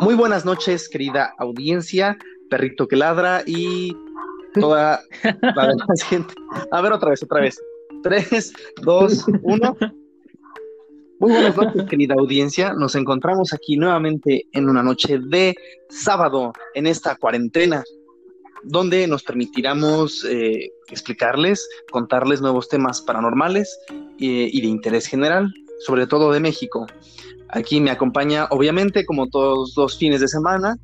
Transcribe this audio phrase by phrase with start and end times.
[0.00, 2.16] Muy buenas noches, querida audiencia,
[2.48, 3.94] perrito que ladra y
[4.58, 5.02] toda
[5.42, 6.32] la demás gente.
[6.70, 7.60] A ver, otra vez, otra vez.
[8.02, 8.50] Tres,
[8.80, 9.76] dos, uno.
[11.18, 12.72] Muy buenas noches, querida audiencia.
[12.72, 15.54] Nos encontramos aquí nuevamente en una noche de
[15.90, 17.84] sábado en esta cuarentena,
[18.62, 26.06] donde nos permitiremos eh, explicarles, contarles nuevos temas paranormales eh, y de interés general, sobre
[26.06, 26.86] todo de México.
[27.52, 30.76] Aquí me acompaña, obviamente, como todos los fines de semana,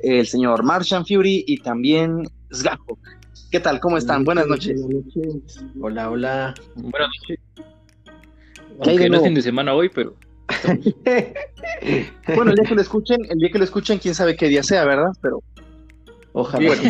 [0.00, 2.98] el señor Martian Fury y también Sgajo.
[3.50, 3.80] ¿Qué tal?
[3.80, 4.24] ¿Cómo están?
[4.24, 4.80] Buenas noches.
[5.80, 6.54] Hola, hola.
[6.74, 7.38] Buenas noches.
[8.80, 10.14] Aunque no es fin de semana hoy, pero.
[12.34, 14.62] bueno, el día que lo escuchen, el día que lo escuchen, quién sabe qué día
[14.62, 15.12] sea, ¿verdad?
[15.22, 15.42] Pero.
[16.32, 16.74] Ojalá.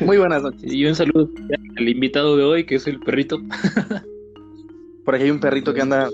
[0.00, 0.72] Muy buenas noches.
[0.72, 1.30] Y un saludo
[1.76, 3.40] al invitado de hoy, que es el perrito.
[5.04, 6.08] Por aquí hay un perrito que anda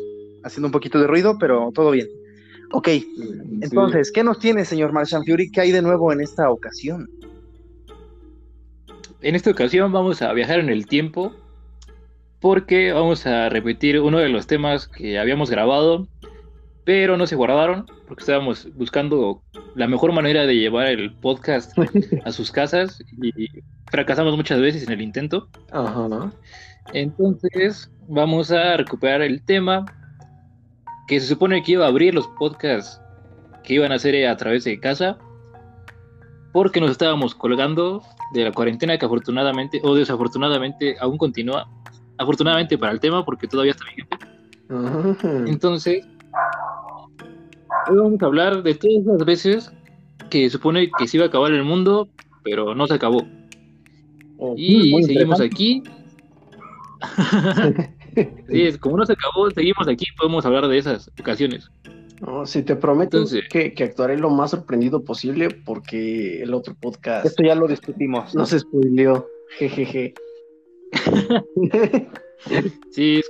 [0.44, 2.08] haciendo un poquito de ruido, pero todo bien.
[2.72, 2.88] Ok,
[3.60, 5.50] entonces, ¿qué nos tiene, señor Martian Fury?
[5.50, 7.08] ¿Qué hay de nuevo en esta ocasión?
[9.20, 11.32] En esta ocasión vamos a viajar en el tiempo
[12.40, 16.06] porque vamos a repetir uno de los temas que habíamos grabado,
[16.84, 19.40] pero no se guardaron porque estábamos buscando
[19.74, 21.72] la mejor manera de llevar el podcast
[22.24, 23.48] a sus casas y
[23.90, 25.48] fracasamos muchas veces en el intento.
[25.72, 26.32] Ajá.
[26.92, 29.86] Entonces vamos a recuperar el tema
[31.06, 33.00] que se supone que iba a abrir los podcasts
[33.62, 35.18] que iban a hacer a través de casa,
[36.52, 38.02] porque nos estábamos colgando
[38.32, 41.68] de la cuarentena que afortunadamente o desafortunadamente aún continúa.
[42.18, 44.16] Afortunadamente para el tema, porque todavía está vigente.
[45.50, 46.06] Entonces,
[47.90, 49.72] hoy vamos a hablar de todas las veces
[50.30, 52.08] que se supone que se iba a acabar el mundo,
[52.44, 53.26] pero no se acabó.
[54.38, 55.82] Oh, y seguimos aquí.
[58.48, 61.70] Sí, como no se acabó, seguimos aquí, podemos hablar de esas ocasiones.
[62.20, 67.26] No, si te prometo que, que, actuaré lo más sorprendido posible porque el otro podcast.
[67.26, 68.34] Esto ya lo discutimos.
[68.34, 69.26] No se spoileó.
[69.58, 70.14] Jejeje.
[72.90, 73.20] sí.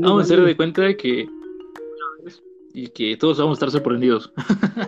[0.00, 1.26] vamos a hacer de cuenta de que.
[2.74, 4.32] Y que todos vamos a estar sorprendidos.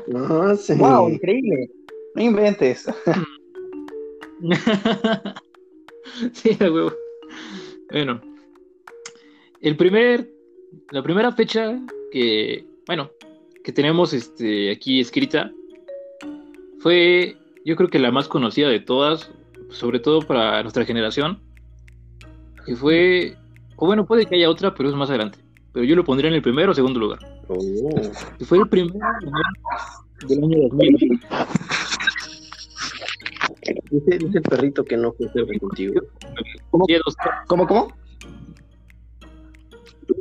[0.09, 0.75] No, sí.
[0.75, 1.09] ¡Wow!
[1.11, 1.71] Increíble.
[2.17, 2.87] No inventes.
[6.33, 6.93] sí, a huevo.
[7.91, 8.21] Bueno,
[9.61, 10.29] el primer,
[10.91, 11.81] la primera fecha
[12.13, 13.11] que, bueno,
[13.65, 15.51] que tenemos este, aquí escrita
[16.81, 19.31] fue, yo creo que la más conocida de todas,
[19.71, 21.41] sobre todo para nuestra generación,
[22.65, 23.37] que fue,
[23.77, 25.39] o bueno, puede que haya otra, pero es más adelante.
[25.73, 27.19] Pero yo lo pondría en el primero o segundo lugar.
[27.49, 27.59] Oh.
[28.45, 28.99] Fue el primero
[30.27, 31.21] del año 2000.
[33.91, 36.01] Dice, dice el perrito que no fue contigo.
[36.71, 36.87] ¿Cómo?
[37.47, 37.67] ¿Cómo?
[37.67, 37.89] ¿Cómo?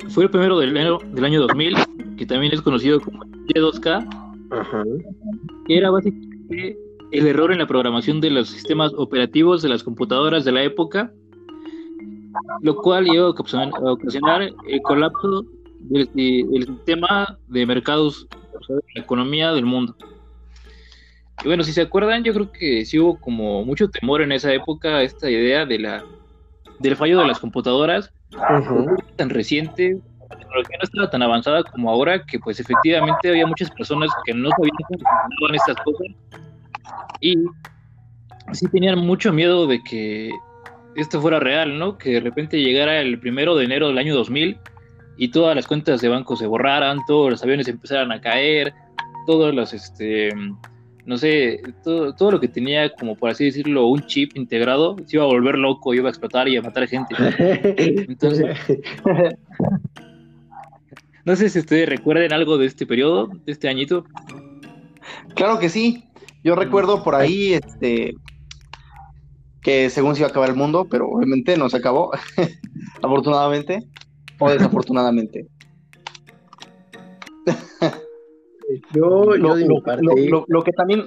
[0.10, 1.76] Fue el primero del año, del año 2000,
[2.18, 3.24] que también es conocido como
[3.54, 4.08] Y2K,
[4.52, 4.84] Ajá.
[5.68, 6.78] que era básicamente
[7.12, 11.12] el error en la programación de los sistemas operativos de las computadoras de la época,
[12.62, 15.46] lo cual iba a ocasionar el colapso
[15.80, 18.28] del, del sistema de mercados,
[18.60, 19.96] o sea, de la economía del mundo.
[21.44, 24.54] Y bueno, si se acuerdan, yo creo que sí hubo como mucho temor en esa
[24.54, 26.04] época esta idea de la
[26.80, 28.12] del fallo de las computadoras
[29.16, 29.98] tan reciente,
[30.30, 34.34] la tecnología no estaba tan avanzada como ahora, que pues efectivamente había muchas personas que
[34.34, 36.08] no sabían cómo funcionaban estas cosas
[37.22, 37.36] y
[38.52, 40.30] sí tenían mucho miedo de que
[40.96, 41.98] esto fuera real, ¿no?
[41.98, 44.58] Que de repente llegara el primero de enero del año 2000
[45.18, 48.74] y todas las cuentas de banco se borraran, todos los aviones empezaran a caer,
[49.26, 50.30] todos los, este,
[51.06, 55.18] no sé, todo, todo, lo que tenía, como por así decirlo, un chip integrado, se
[55.18, 57.16] iba a volver loco, iba a explotar y a matar gente.
[58.10, 58.58] Entonces,
[61.26, 64.06] no sé si ustedes recuerden algo de este periodo, de este añito.
[65.36, 66.04] Claro que sí.
[66.44, 68.16] Yo recuerdo por ahí, este,
[69.62, 72.12] que según se iba a acabar el mundo, pero obviamente no se acabó,
[73.02, 73.88] afortunadamente
[74.40, 75.48] o desafortunadamente.
[78.94, 81.06] Yo, lo, que también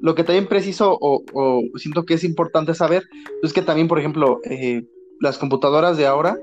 [0.00, 3.04] lo que también preciso o, o, siento que es importante saber
[3.42, 4.84] es que también, por ejemplo, eh,
[5.20, 6.36] las computadoras de ahora,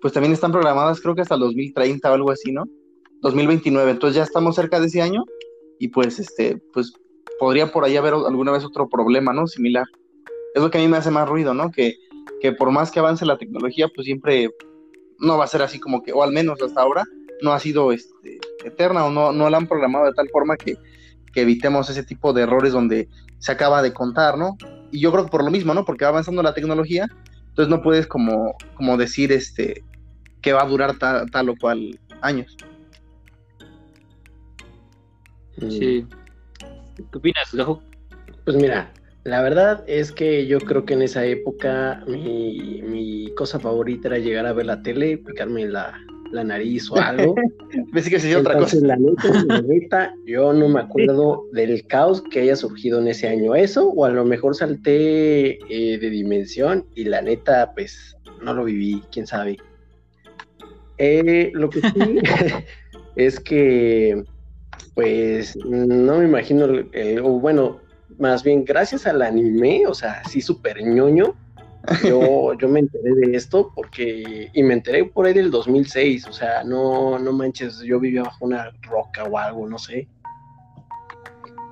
[0.00, 2.64] pues también están programadas creo que hasta el 2030 o algo así, ¿no?
[3.22, 5.24] 2029, entonces ya estamos cerca de ese año
[5.78, 6.92] y pues este, pues
[7.38, 9.46] podría por ahí haber alguna vez otro problema, ¿no?
[9.46, 9.86] Similar.
[10.54, 11.70] Es lo que a mí me hace más ruido, ¿no?
[11.70, 11.96] Que,
[12.40, 14.50] que por más que avance la tecnología, pues siempre
[15.18, 17.04] no va a ser así como que, o al menos hasta ahora,
[17.42, 20.76] no ha sido este, eterna o no, no la han programado de tal forma que,
[21.32, 23.08] que, evitemos ese tipo de errores donde
[23.38, 24.56] se acaba de contar, ¿no?
[24.90, 25.84] Y yo creo que por lo mismo, ¿no?
[25.84, 27.06] Porque va avanzando la tecnología,
[27.48, 29.84] entonces no puedes como, como decir este
[30.42, 32.56] que va a durar ta, tal o cual años.
[35.58, 36.06] Sí.
[36.96, 37.82] ¿Qué opinas, Gajo?
[38.44, 38.92] Pues mira,
[39.24, 44.18] la verdad es que yo creo que en esa época mi, mi cosa favorita era
[44.18, 45.98] llegar a ver la tele, picarme la,
[46.32, 47.34] la nariz o algo.
[47.92, 48.76] Pensé que sería otra cosa.
[48.80, 53.28] La neta, la neta, yo no me acuerdo del caos que haya surgido en ese
[53.28, 53.54] año.
[53.54, 58.64] Eso, o a lo mejor salté eh, de dimensión y la neta, pues no lo
[58.64, 59.58] viví, quién sabe.
[60.98, 62.18] Eh, lo que sí
[63.16, 64.24] es que,
[64.94, 67.80] pues, no me imagino, el, o bueno,
[68.18, 71.34] más bien gracias al anime, o sea, sí súper ñoño,
[72.04, 76.32] yo, yo me enteré de esto porque, y me enteré por ahí del 2006, o
[76.32, 80.08] sea, no, no manches, yo vivía bajo una roca o algo, no sé.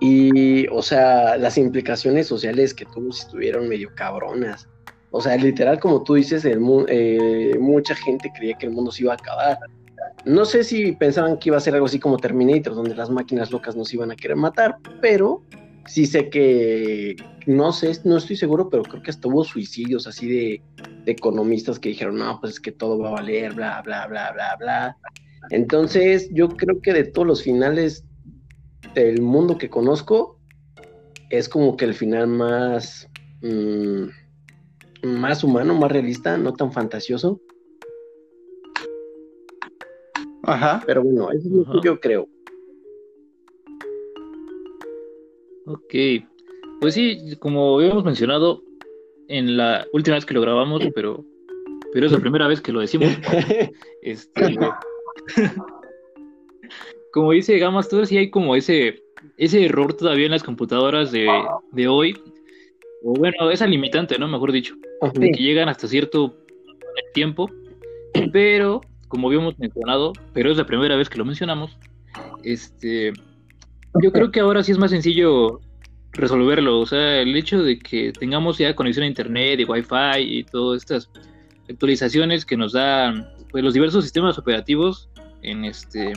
[0.01, 4.69] Y, o sea, las implicaciones sociales que tuvo estuvieron medio cabronas.
[5.11, 9.05] O sea, literal, como tú dices, el, eh, mucha gente creía que el mundo se
[9.05, 9.59] iba a acabar.
[10.27, 13.51] No sé si pensaban que iba a ser algo así como Terminator, donde las máquinas
[13.51, 15.43] locas nos iban a querer matar, pero
[15.87, 17.17] sí sé que,
[17.47, 20.62] no sé, no estoy seguro, pero creo que hasta hubo suicidios así de,
[21.06, 24.56] economistas que dijeron, no, pues es que todo va a valer, bla, bla, bla, bla,
[24.59, 24.97] bla.
[25.50, 28.05] Entonces, yo creo que de todos los finales
[28.94, 30.41] del mundo que conozco,
[31.31, 33.09] es como que el final más,
[33.43, 34.06] mm,
[35.05, 37.41] más humano, más realista, no tan fantasioso.
[40.43, 40.83] Ajá.
[40.87, 42.29] Pero bueno, eso es lo que yo creo.
[45.67, 45.95] Ok,
[46.81, 48.63] pues sí, como habíamos mencionado
[49.29, 51.25] en la última vez que lo grabamos, pero,
[51.93, 53.09] pero es la primera vez que lo decimos.
[54.03, 54.59] este,
[57.13, 59.03] como dice Gamas Tour, sí hay como ese,
[59.39, 61.29] ese error todavía en las computadoras de,
[61.73, 62.17] de hoy,
[63.03, 64.29] o bueno, esa limitante, ¿no?
[64.29, 64.77] Mejor dicho,
[65.15, 66.37] de que llegan hasta cierto
[67.12, 67.51] tiempo,
[68.33, 71.77] pero como habíamos mencionado, pero es la primera vez que lo mencionamos,
[72.45, 73.12] este
[74.03, 75.61] yo creo que ahora sí es más sencillo
[76.13, 76.81] resolverlo.
[76.81, 80.83] O sea, el hecho de que tengamos ya conexión a internet y wifi y todas
[80.83, 81.11] estas
[81.69, 85.09] actualizaciones que nos dan pues, los diversos sistemas operativos
[85.43, 86.13] en este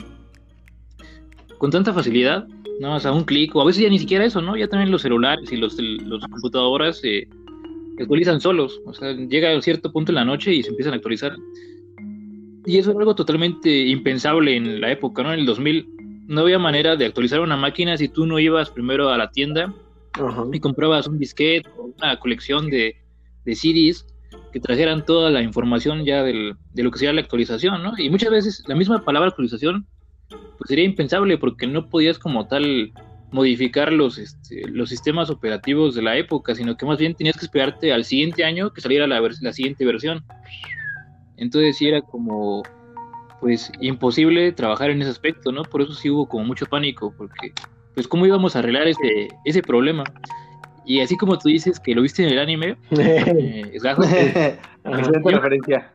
[1.58, 2.48] con tanta facilidad,
[2.80, 4.56] nada más a un clic, o a veces ya ni siquiera eso, ¿no?
[4.56, 7.28] Ya también los celulares y los, los computadoras se
[7.98, 10.96] actualizan solos, o sea, llega a cierto punto en la noche y se empiezan a
[10.96, 11.36] actualizar.
[12.64, 15.34] Y eso es algo totalmente impensable en la época, ¿no?
[15.34, 15.99] En el 2000
[16.30, 19.74] no había manera de actualizar una máquina si tú no ibas primero a la tienda
[20.52, 22.94] y comprabas un disquete o una colección de,
[23.44, 24.06] de CDs
[24.52, 27.98] que trajeran toda la información ya del, de lo que sería la actualización, ¿no?
[27.98, 29.88] Y muchas veces la misma palabra actualización
[30.28, 32.92] pues sería impensable porque no podías como tal
[33.32, 37.46] modificar los, este, los sistemas operativos de la época, sino que más bien tenías que
[37.46, 40.24] esperarte al siguiente año que saliera la, la siguiente versión.
[41.36, 42.62] Entonces sí era como
[43.40, 45.62] pues imposible trabajar en ese aspecto, ¿no?
[45.62, 47.52] Por eso sí hubo como mucho pánico, porque
[47.94, 50.04] pues cómo íbamos a arreglar ese, ese problema.
[50.84, 54.58] Y así como tú dices que lo viste en el anime, eh, Excelente
[55.24, 55.92] referencia.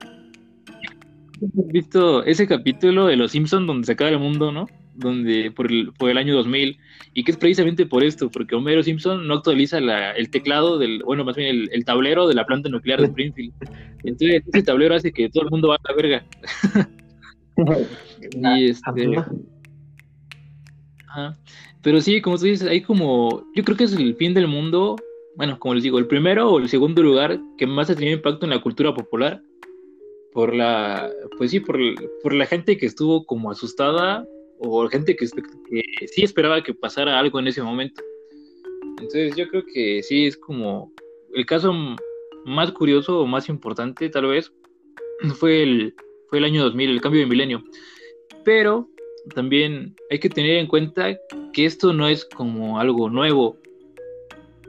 [1.36, 4.68] ¿Has visto ese capítulo de Los Simpsons donde se acaba el mundo, ¿no?
[4.96, 6.78] Donde por el, por el año 2000
[7.14, 11.02] y que es precisamente por esto, porque Homero Simpson no actualiza la, el teclado del,
[11.04, 13.54] bueno, más bien el, el, tablero de la planta nuclear de Springfield.
[14.04, 16.26] Entonces ese tablero hace que todo el mundo va a la verga.
[18.32, 19.16] y este.
[21.82, 23.44] Pero sí, como tú dices, hay como.
[23.56, 24.96] Yo creo que es el fin del mundo.
[25.36, 28.46] Bueno, como les digo, el primero o el segundo lugar que más ha tenido impacto
[28.46, 29.42] en la cultura popular.
[30.34, 31.10] Por la.
[31.38, 31.78] Pues sí, por,
[32.22, 34.26] por la gente que estuvo como asustada.
[34.58, 38.02] O gente que, que sí esperaba que pasara algo en ese momento.
[38.92, 40.92] Entonces, yo creo que sí es como.
[41.34, 41.74] El caso
[42.46, 44.54] más curioso o más importante, tal vez,
[45.38, 45.96] fue el,
[46.30, 47.64] fue el año 2000, el cambio de milenio.
[48.44, 48.90] Pero
[49.34, 51.18] también hay que tener en cuenta
[51.54, 53.58] que esto no es como algo nuevo.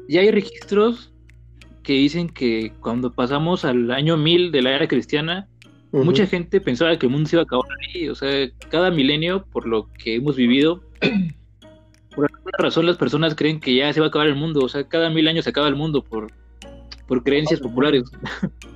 [0.08, 1.12] Ya hay registros
[1.82, 5.48] que dicen que cuando pasamos al año 1000 de la era cristiana,
[5.92, 8.08] mucha gente pensaba que el mundo se iba a acabar ahí.
[8.08, 10.82] O sea, cada milenio, por lo que hemos vivido,
[12.14, 14.60] por alguna razón las personas creen que ya se va a acabar el mundo.
[14.60, 16.32] O sea, cada mil años se acaba el mundo por,
[17.06, 18.04] por creencias populares.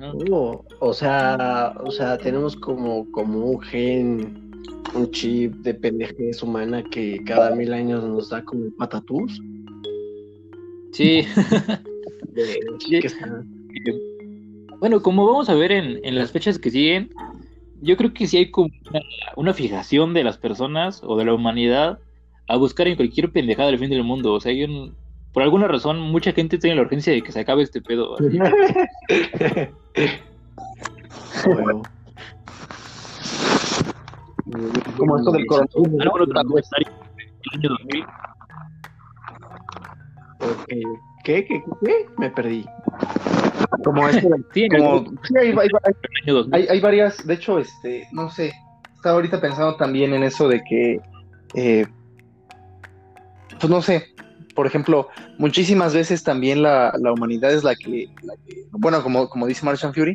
[0.00, 4.50] Oh, o sea, o sea, tenemos como, como un gen,
[4.94, 9.40] un chip de pendejez humana que cada mil años nos da como patatús.
[10.92, 11.24] Sí.
[14.80, 17.08] Bueno, como vamos a ver en, en, las fechas que siguen,
[17.80, 18.70] yo creo que sí hay como
[19.36, 21.98] una, fijación de las personas o de la humanidad
[22.48, 24.32] a buscar en cualquier pendejada el fin del mundo.
[24.32, 24.94] O sea, hay un,
[25.34, 28.16] por alguna razón, mucha gente tiene la urgencia de que se acabe este pedo.
[34.96, 36.70] Como esto del coronavirus.
[36.76, 38.04] el año 2000.
[40.40, 40.68] Ok.
[41.24, 41.44] ¿Qué?
[41.46, 41.64] ¿Qué?
[41.84, 42.06] ¿Qué?
[42.18, 42.64] Me perdí.
[43.84, 45.68] Como este, Sí, en como, el, sí, hay, hay- hay-
[46.02, 46.54] el año 2000.
[46.54, 48.52] hay- hay varias, de hecho, este, no sé,
[48.94, 51.00] estaba ahorita pensando también en eso de que,
[51.54, 51.86] eh,
[53.58, 54.06] pues no sé,
[54.54, 55.08] por ejemplo,
[55.38, 58.08] muchísimas veces también la, la humanidad es la que,
[58.72, 60.14] bueno, como, como dice Martian Fury,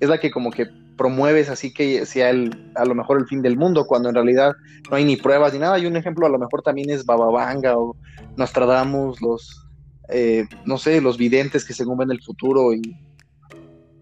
[0.00, 0.66] es la que como que
[0.96, 4.52] promueves así que sea el, a lo mejor el fin del mundo, cuando en realidad
[4.90, 5.78] no hay ni pruebas ni nada.
[5.78, 7.96] Y un ejemplo a lo mejor también es Bababanga o
[8.36, 9.66] Nostradamus, los,
[10.10, 12.82] eh, no sé, los videntes que según ven el futuro y,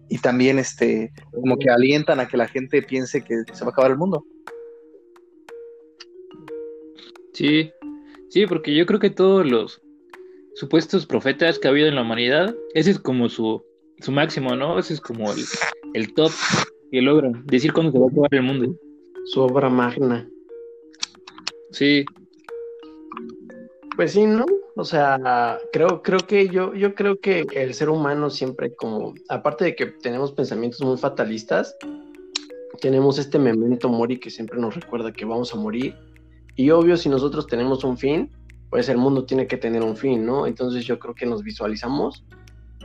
[0.09, 3.71] y también este, como que alientan a que la gente piense que se va a
[3.71, 4.25] acabar el mundo.
[7.33, 7.71] Sí,
[8.29, 9.81] sí, porque yo creo que todos los
[10.55, 13.63] supuestos profetas que ha habido en la humanidad, ese es como su,
[13.99, 14.79] su máximo, ¿no?
[14.79, 15.43] Ese es como el,
[15.93, 16.31] el top
[16.91, 18.75] que logran decir cuándo se va a acabar el mundo.
[19.25, 20.27] Su obra magna.
[21.71, 22.03] Sí,
[23.95, 24.45] Pues sí, ¿no?
[24.75, 29.65] O sea, creo, creo que yo, yo creo que el ser humano siempre como, aparte
[29.65, 31.75] de que tenemos pensamientos muy fatalistas,
[32.79, 35.95] tenemos este memento mori que siempre nos recuerda que vamos a morir.
[36.59, 38.29] Y obvio, si nosotros tenemos un fin,
[38.69, 40.45] pues el mundo tiene que tener un fin, ¿no?
[40.45, 42.25] Entonces yo creo que nos visualizamos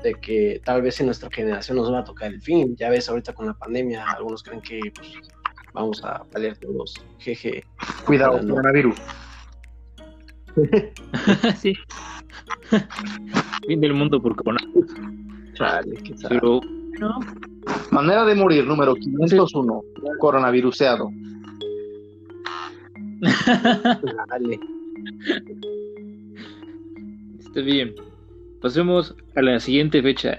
[0.01, 2.77] de que tal vez en nuestra generación nos va a tocar el fin.
[2.77, 5.15] Ya ves, ahorita con la pandemia, algunos creen que pues,
[5.73, 6.95] vamos a valer todos.
[7.19, 7.65] Jeje.
[8.07, 8.55] Cuidado, no.
[8.55, 8.95] coronavirus.
[11.61, 11.75] sí.
[13.67, 14.61] fin del mundo por corona.
[15.55, 16.15] Chale, qué.
[16.29, 16.61] Pero,
[17.01, 17.19] no,
[17.91, 19.83] Manera de morir número 501,
[20.21, 21.11] coronaviruseado.
[24.29, 24.61] Dale.
[27.39, 27.95] Está bien.
[28.61, 30.39] Pasemos a la siguiente fecha,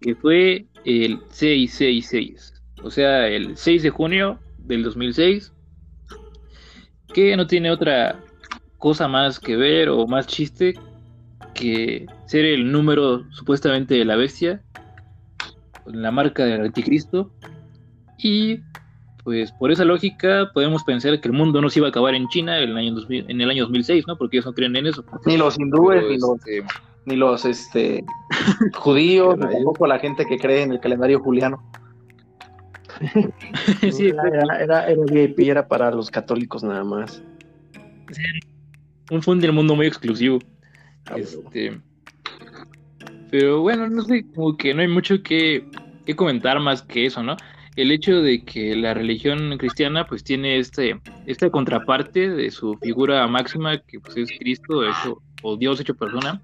[0.00, 5.52] que fue el 666, o sea, el 6 de junio del 2006,
[7.12, 8.20] que no tiene otra
[8.78, 10.74] cosa más que ver o más chiste
[11.54, 14.62] que ser el número supuestamente de la bestia,
[15.86, 17.32] la marca del anticristo,
[18.18, 18.60] y
[19.28, 22.26] pues por esa lógica podemos pensar que el mundo no se iba a acabar en
[22.28, 24.16] China en el año, 2000 en el año 2006, ¿no?
[24.16, 25.04] Porque ellos no creen en eso.
[25.26, 26.64] Ni los hindúes, ni los, este,
[27.04, 28.04] ni los este,
[28.74, 31.62] judíos, ni tampoco la gente que cree en el calendario juliano.
[33.92, 37.22] sí, era, era, era, era VIP, era para los católicos nada más.
[39.10, 40.38] un fin del mundo muy exclusivo.
[41.10, 41.18] Ah.
[41.18, 41.78] Este,
[43.30, 45.68] pero bueno, no sé, como que no hay mucho que,
[46.06, 47.36] que comentar más que eso, ¿no?
[47.78, 53.24] El hecho de que la religión cristiana pues tiene este, esta contraparte de su figura
[53.28, 56.42] máxima que pues es Cristo hecho, o Dios hecho persona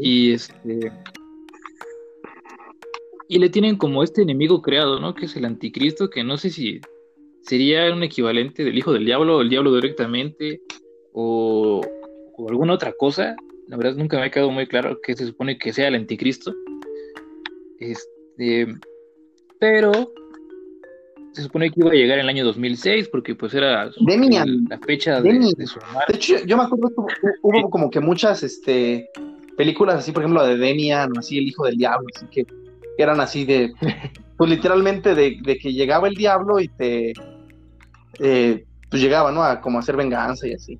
[0.00, 0.90] y este
[3.28, 5.14] y le tienen como este enemigo creado, ¿no?
[5.14, 6.80] Que es el anticristo, que no sé si
[7.42, 10.62] sería un equivalente del hijo del diablo o el diablo directamente
[11.12, 11.82] o,
[12.34, 13.36] o alguna otra cosa.
[13.68, 16.54] La verdad nunca me ha quedado muy claro que se supone que sea el anticristo.
[17.78, 18.68] Este,
[19.60, 19.92] pero
[21.36, 24.48] se supone que iba a llegar en el año 2006 porque pues era su- Demian.
[24.48, 25.52] el- la fecha de, Demian.
[25.56, 26.12] de su muerte.
[26.12, 29.10] De hecho, yo me acuerdo que hubo, como que muchas este,
[29.56, 33.02] películas así, por ejemplo, la de Demian, así, el hijo del diablo, así que que
[33.02, 33.72] eran así de,
[34.38, 37.12] pues literalmente de, de que llegaba el diablo y te,
[38.20, 39.42] eh, pues llegaba, ¿no?
[39.42, 40.78] A como hacer venganza y así.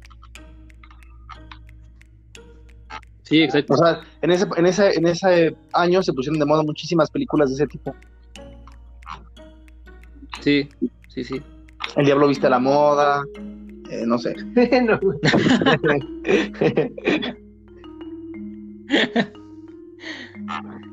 [3.23, 3.75] Sí, exacto.
[3.75, 7.51] O sea, en ese, en ese, en ese año se pusieron de moda muchísimas películas
[7.51, 7.95] de ese tipo.
[10.47, 10.69] Sí,
[11.09, 11.43] sí, sí.
[11.97, 13.25] El diablo viste a la moda,
[13.91, 14.37] eh, no sé.
[14.87, 15.01] No.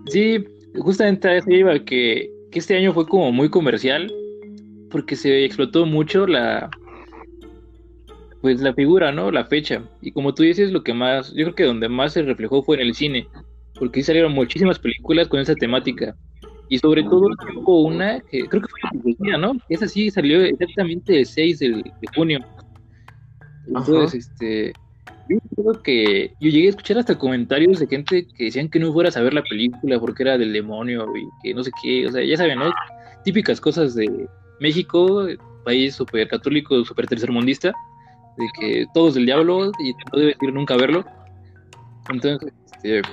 [0.08, 0.44] Sí,
[0.80, 4.12] justamente a eso iba, que, que este año fue como muy comercial,
[4.90, 6.72] porque se explotó mucho la
[8.42, 9.30] pues la figura, ¿no?
[9.30, 9.84] La fecha.
[10.02, 12.78] Y como tú dices, lo que más, yo creo que donde más se reflejó fue
[12.78, 13.28] en el cine,
[13.76, 16.16] porque salieron muchísimas películas con esa temática.
[16.74, 18.80] Y sobre todo hubo una que creo que fue
[19.30, 19.54] la ¿no?
[19.70, 22.40] Esa sí salió exactamente el 6 de, de junio.
[23.68, 24.74] Entonces, este,
[25.30, 28.92] yo creo que yo llegué a escuchar hasta comentarios de gente que decían que no
[28.92, 32.12] fueras a ver la película porque era del demonio y que no sé qué, o
[32.12, 32.72] sea, ya saben, ¿no?
[33.24, 34.28] Típicas cosas de
[34.60, 35.28] México,
[35.64, 37.72] país súper católico, súper tercermundista,
[38.36, 41.06] de que todo es del diablo y no debes ir nunca a verlo.
[42.10, 43.04] Entonces, este,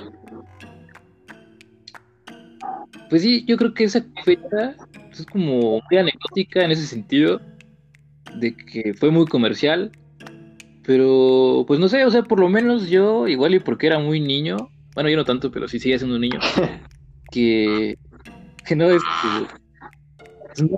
[3.11, 4.77] pues sí, yo creo que esa fecha
[5.11, 7.41] es como muy anecdótica en ese sentido,
[8.37, 9.91] de que fue muy comercial,
[10.85, 14.21] pero pues no sé, o sea, por lo menos yo, igual y porque era muy
[14.21, 14.55] niño,
[14.95, 16.39] bueno, yo no tanto, pero sí sigue siendo un niño,
[17.33, 17.97] que,
[18.65, 19.05] que no, este,
[20.47, 20.77] pues, no,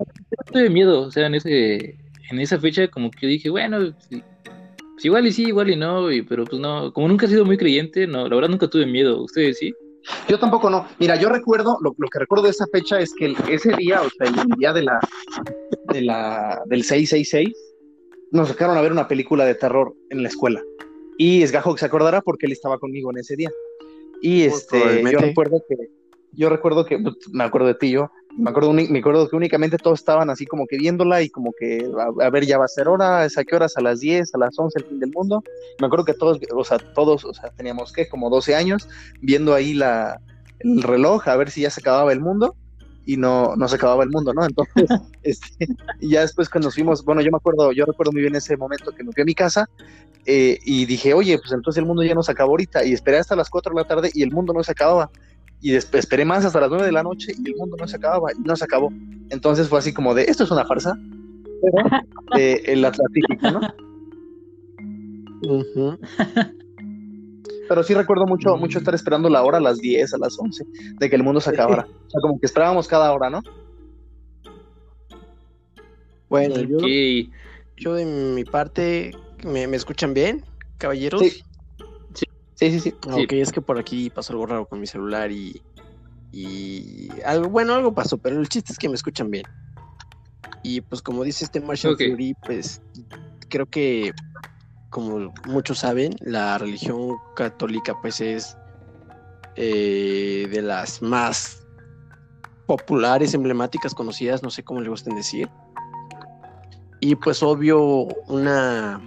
[0.52, 2.00] tuve miedo, o sea, en ese,
[2.32, 6.08] en esa fecha como que yo dije, bueno, pues igual y sí, igual y no,
[6.28, 9.22] pero pues no, como nunca he sido muy creyente, no, la verdad nunca tuve miedo.
[9.22, 9.72] ¿Ustedes sí?
[10.28, 10.88] Yo tampoco no.
[11.00, 14.28] Mira, yo recuerdo, lo, que recuerdo de esa fecha es que ese día, o sea,
[14.28, 15.00] el día de la,
[15.94, 17.54] de la, del 666,
[18.32, 20.62] nos sacaron a ver una película de terror en la escuela.
[21.18, 23.52] Y Esgajo se acordará porque él estaba conmigo en ese día.
[24.22, 25.76] Y este, yo recuerdo que,
[26.32, 26.98] yo recuerdo que,
[27.32, 30.66] me acuerdo de ti, yo, me acuerdo, me acuerdo que únicamente todos estaban así como
[30.66, 31.88] que viéndola y como que,
[32.22, 33.78] a, ver, ya va a ser hora, ¿a qué horas?
[33.78, 35.44] A las 10, a las 11, el fin del mundo.
[35.80, 38.88] Me acuerdo que todos, o sea, todos, o sea, teníamos que como 12 años
[39.22, 40.20] viendo ahí la,
[40.60, 42.56] el reloj a ver si ya se acababa el mundo
[43.06, 44.46] y no, no se acababa el mundo, ¿no?
[44.46, 44.86] Entonces,
[45.24, 45.68] este,
[46.02, 48.92] ya después cuando nos fuimos, bueno, yo me acuerdo, yo recuerdo muy bien ese momento
[48.92, 49.70] que me fui a mi casa
[50.26, 53.18] eh, y dije, oye, pues entonces el mundo ya no se acabó ahorita y esperé
[53.18, 55.10] hasta las 4 de la tarde y el mundo no se acababa.
[55.64, 57.96] Y después esperé más hasta las 9 de la noche y el mundo no se
[57.96, 58.92] acababa y no se acabó.
[59.30, 60.96] Entonces fue así como de, esto es una farsa,
[61.62, 61.78] pero
[62.38, 63.62] eh, el Atlántico, ¿no?
[67.70, 70.66] Pero sí recuerdo mucho, mucho estar esperando la hora a las 10, a las 11,
[71.00, 71.88] de que el mundo se acabara.
[72.08, 73.42] O sea, como que esperábamos cada hora, ¿no?
[76.28, 76.78] Bueno, yo,
[77.78, 79.16] yo de mi parte,
[79.46, 80.44] ¿me, escuchan bien,
[80.78, 81.22] caballeros?
[81.22, 81.42] Sí.
[82.72, 82.96] Sí, sí, sí.
[83.12, 85.62] Ok, es que por aquí pasó algo raro con mi celular y.
[86.32, 87.10] Y.
[87.26, 89.46] Algo, bueno, algo pasó, pero el chiste es que me escuchan bien.
[90.64, 92.82] Y pues, como dice este Marshall Fury, pues
[93.50, 94.14] creo que
[94.94, 98.56] como muchos saben, la religión católica pues es
[99.56, 101.66] eh, de las más
[102.68, 105.50] populares, emblemáticas, conocidas, no sé cómo le gusten decir.
[107.00, 109.02] Y pues obvio una,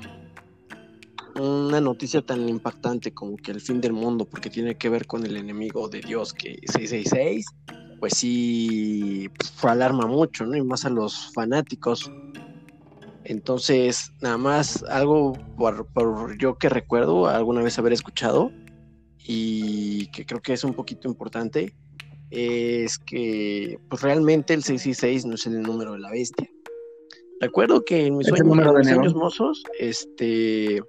[1.40, 5.24] una noticia tan impactante como que el fin del mundo, porque tiene que ver con
[5.24, 7.46] el enemigo de Dios que 666,
[8.00, 10.56] pues sí pues, alarma mucho, ¿no?
[10.56, 12.10] Y más a los fanáticos
[13.28, 18.52] entonces, nada más algo por, yo que recuerdo alguna vez haber escuchado
[19.18, 21.74] y que creo que es un poquito importante,
[22.30, 26.48] es que pues realmente el 666 no es el número de la bestia.
[27.40, 30.80] Recuerdo que en mis sueños, mozos, este,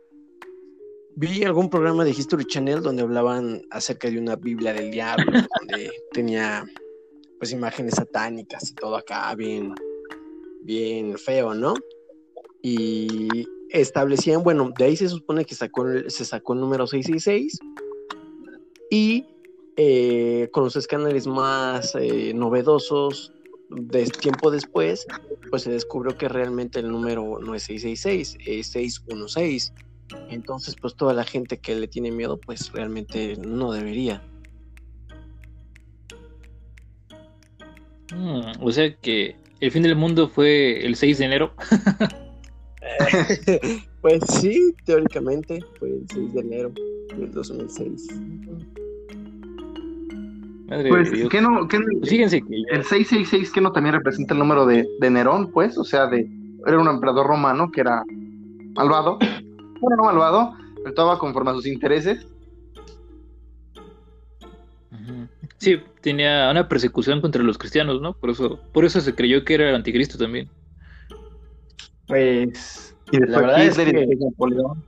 [1.17, 5.25] vi algún programa de History Channel donde hablaban acerca de una Biblia del diablo,
[5.59, 6.65] donde tenía
[7.39, 9.73] pues imágenes satánicas y todo acá bien,
[10.63, 11.73] bien feo, ¿no?
[12.61, 17.59] y establecían, bueno, de ahí se supone que sacó, se sacó el número 666
[18.89, 19.25] y
[19.75, 23.31] eh, con los escáneres más eh, novedosos
[23.69, 25.05] de tiempo después,
[25.49, 29.73] pues se descubrió que realmente el número no es 666, es 616.
[30.29, 34.21] Entonces, pues toda la gente que le tiene miedo, pues realmente no debería.
[38.13, 41.53] Mm, o sea que el fin del mundo fue el 6 de enero.
[44.01, 46.71] pues sí, teóricamente fue el 6 de enero
[47.15, 48.07] del 2006.
[50.67, 54.39] Madre pues, ¿qué no, qué, pues fíjense que el 666 que no también representa el
[54.39, 56.29] número de, de, Nerón, pues, o sea, de
[56.65, 58.03] era un emperador romano que era
[58.75, 59.17] malvado,
[59.79, 62.25] bueno, no malvado, pero estaba conforme a sus intereses.
[65.57, 68.13] Sí, tenía una persecución contra los cristianos, ¿no?
[68.13, 70.49] Por eso, por eso se creyó que era el anticristo también.
[72.07, 74.83] Pues y la verdad es que Napoleón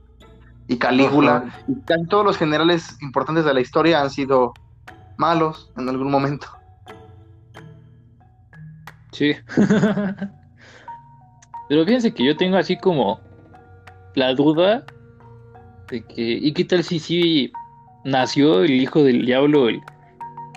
[0.68, 4.52] y Calígula y casi todos los generales importantes de la historia han sido
[5.16, 6.46] malos en algún momento.
[9.12, 9.34] Sí.
[11.68, 13.20] Pero fíjense que yo tengo así como
[14.14, 14.84] la duda
[15.90, 17.52] de que, ¿y qué tal si sí
[18.04, 19.80] nació el hijo del diablo el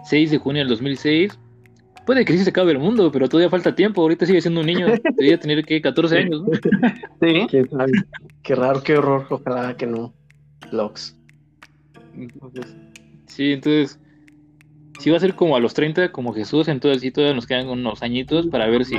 [0.06, 1.40] 6 de junio del 2006?
[2.06, 4.02] Puede que sí se acabe el mundo, pero todavía falta tiempo.
[4.02, 4.88] Ahorita sigue siendo un niño.
[5.16, 6.52] Debería tener que 14 años, ¿no?
[7.22, 7.48] Sí.
[8.44, 9.26] Qué, raro, qué horror.
[9.30, 10.14] Ojalá que no.
[10.72, 11.18] Locks.
[13.28, 14.00] Sí, entonces.
[15.00, 17.68] Si va a ser como a los 30, como Jesús, entonces sí todavía nos quedan
[17.68, 18.96] unos añitos para ver si.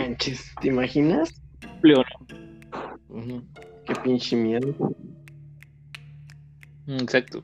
[0.60, 1.40] ¿te imaginas?
[3.86, 4.74] Qué pinche miedo.
[6.86, 7.42] Mm, exacto.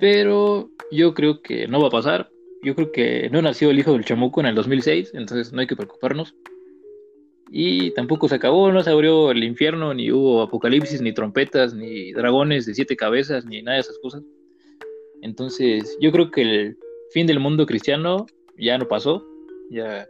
[0.00, 2.30] Pero yo creo que no va a pasar
[2.64, 5.66] yo creo que no nació el hijo del chamuco en el 2006, entonces no hay
[5.66, 6.34] que preocuparnos.
[7.50, 12.12] Y tampoco se acabó, no se abrió el infierno, ni hubo apocalipsis, ni trompetas, ni
[12.12, 14.22] dragones de siete cabezas, ni nada de esas cosas.
[15.20, 16.78] Entonces, yo creo que el
[17.10, 18.26] fin del mundo cristiano
[18.58, 19.24] ya no pasó,
[19.70, 20.08] ya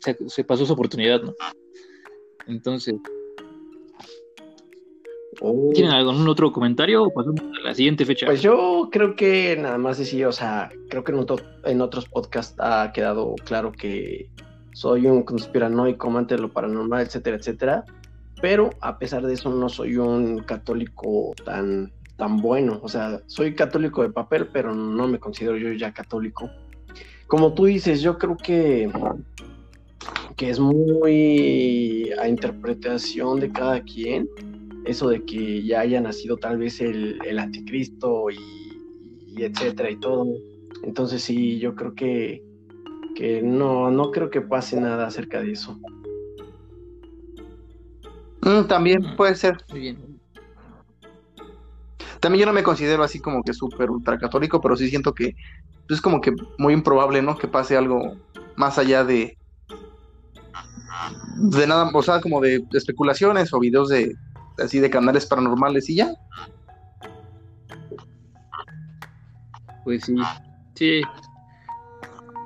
[0.00, 1.34] se, pasó su oportunidad, ¿no?
[2.46, 2.94] Entonces,
[5.40, 5.70] Oh.
[5.72, 8.26] ¿Tienen algún otro comentario o pasamos a la siguiente fecha?
[8.26, 12.92] Pues yo creo que nada más decir, o sea, creo que en, otros podcasts ha
[12.92, 14.28] quedado claro que
[14.72, 17.84] soy un conspiranoico amante de lo paranormal, etcétera, etcétera.
[18.40, 22.80] pero a pesar de eso no soy un católico tan, tan bueno.
[22.82, 26.50] O sea, soy católico de papel, pero no me considero yo ya católico.
[27.28, 28.90] Como tú dices, yo creo que,
[30.36, 34.28] que es muy a interpretación de cada quien
[34.84, 40.26] eso de que ya haya nacido tal vez el, anticristo y, etcétera y todo.
[40.82, 42.42] Entonces sí, yo creo que,
[43.14, 45.78] que no, no creo que pase nada acerca de eso.
[48.42, 49.58] Mm, también mm, puede ser.
[52.20, 55.36] También yo no me considero así como que súper ultracatólico, pero sí siento que
[55.88, 57.36] es como que muy improbable, ¿no?
[57.36, 58.16] Que pase algo
[58.56, 59.38] más allá de
[61.36, 64.16] de nada, o sea, como de especulaciones o videos de
[64.58, 66.14] así de canales paranormales y ya.
[69.84, 70.16] Pues sí,
[70.74, 71.02] sí.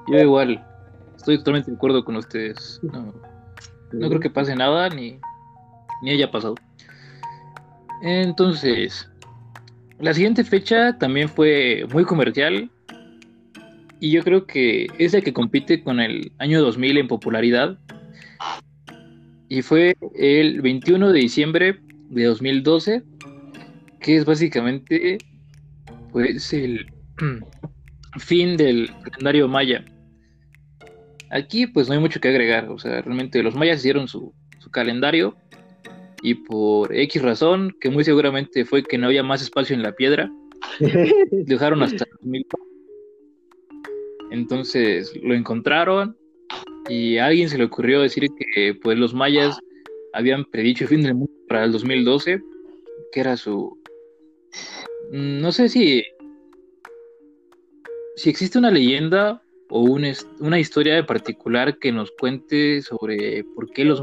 [0.09, 0.65] Yo igual,
[1.17, 2.81] estoy totalmente de acuerdo con ustedes.
[2.83, 3.13] No,
[3.93, 5.19] no creo que pase nada ni,
[6.03, 6.55] ni haya pasado.
[8.03, 9.09] Entonces,
[10.01, 12.71] la siguiente fecha también fue muy comercial
[14.01, 17.79] y yo creo que es la que compite con el año 2000 en popularidad.
[19.49, 21.81] Y fue el 21 de diciembre
[22.13, 23.03] de 2012,
[24.01, 25.19] que es básicamente
[26.11, 26.87] pues el
[28.19, 29.85] fin del calendario maya.
[31.31, 34.71] Aquí pues no hay mucho que agregar, o sea, realmente los mayas hicieron su, su
[34.71, 35.35] calendario
[36.23, 39.93] y por X razón, que muy seguramente fue que no había más espacio en la
[39.93, 40.31] piedra,
[41.31, 42.47] dejaron hasta 2000.
[44.31, 46.17] Entonces lo encontraron
[46.89, 49.59] y a alguien se le ocurrió decir que pues los mayas
[50.13, 52.41] habían predicho el fin del mundo para el 2012,
[53.13, 53.79] que era su...
[55.13, 56.03] Mm, no sé si...
[58.17, 64.03] Si existe una leyenda o una historia particular que nos cuente sobre por qué los...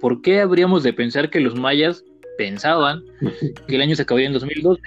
[0.00, 2.04] ¿Por qué habríamos de pensar que los mayas
[2.36, 3.04] pensaban
[3.68, 4.82] que el año se acabaría en 2012?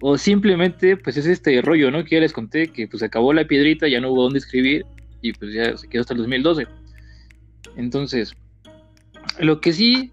[0.00, 2.02] O simplemente, pues es este rollo, ¿no?
[2.02, 4.84] Que ya les conté, que pues acabó la piedrita, ya no hubo dónde escribir
[5.22, 6.66] y pues ya se quedó hasta el 2012.
[7.76, 8.34] Entonces,
[9.38, 10.12] lo que sí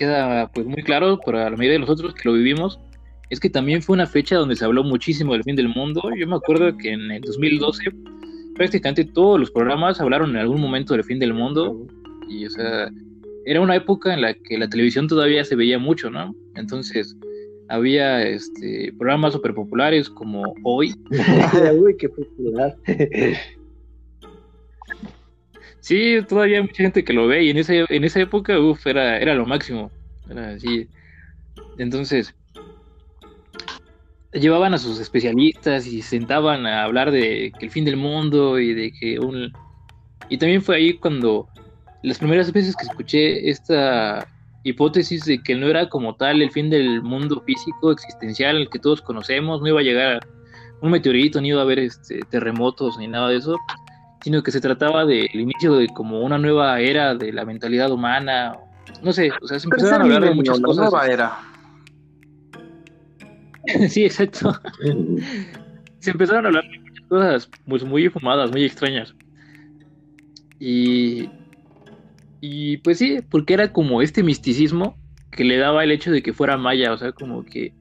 [0.00, 2.80] queda pues muy claro para la mayoría de nosotros que lo vivimos
[3.28, 6.02] es que también fue una fecha donde se habló muchísimo del fin del mundo.
[6.18, 7.84] Yo me acuerdo que en el 2012
[8.56, 11.86] prácticamente todos los programas hablaron en algún momento del fin del mundo
[12.28, 12.90] y o sea,
[13.44, 16.34] era una época en la que la televisión todavía se veía mucho, ¿no?
[16.56, 17.16] Entonces,
[17.68, 20.94] había este programas súper populares como Hoy.
[21.78, 22.74] Uy, qué popular.
[25.80, 28.86] Sí, todavía hay mucha gente que lo ve y en, ese, en esa época, uff,
[28.86, 29.90] era, era lo máximo.
[30.28, 30.56] Era.
[31.78, 32.34] Entonces,
[34.32, 38.58] llevaban a sus especialistas y se sentaban a hablar de que el fin del mundo
[38.58, 39.52] y de que un...
[40.28, 41.48] Y también fue ahí cuando
[42.02, 44.28] las primeras veces que escuché esta
[44.62, 48.78] hipótesis de que no era como tal el fin del mundo físico existencial el que
[48.78, 50.20] todos conocemos, no iba a llegar
[50.82, 53.56] un meteorito, ni iba a haber este, terremotos ni nada de eso,
[54.22, 58.56] sino que se trataba del inicio de como una nueva era de la mentalidad humana.
[59.02, 60.90] No sé, o sea, se empezaron a hablar de muchas cosas.
[60.90, 61.38] Nueva era.
[63.88, 64.52] sí, exacto.
[66.00, 69.14] se empezaron a hablar de muchas cosas pues, muy fumadas, muy extrañas.
[70.58, 71.30] Y,
[72.40, 74.98] y pues sí, porque era como este misticismo
[75.30, 77.72] que le daba el hecho de que fuera maya, o sea, como que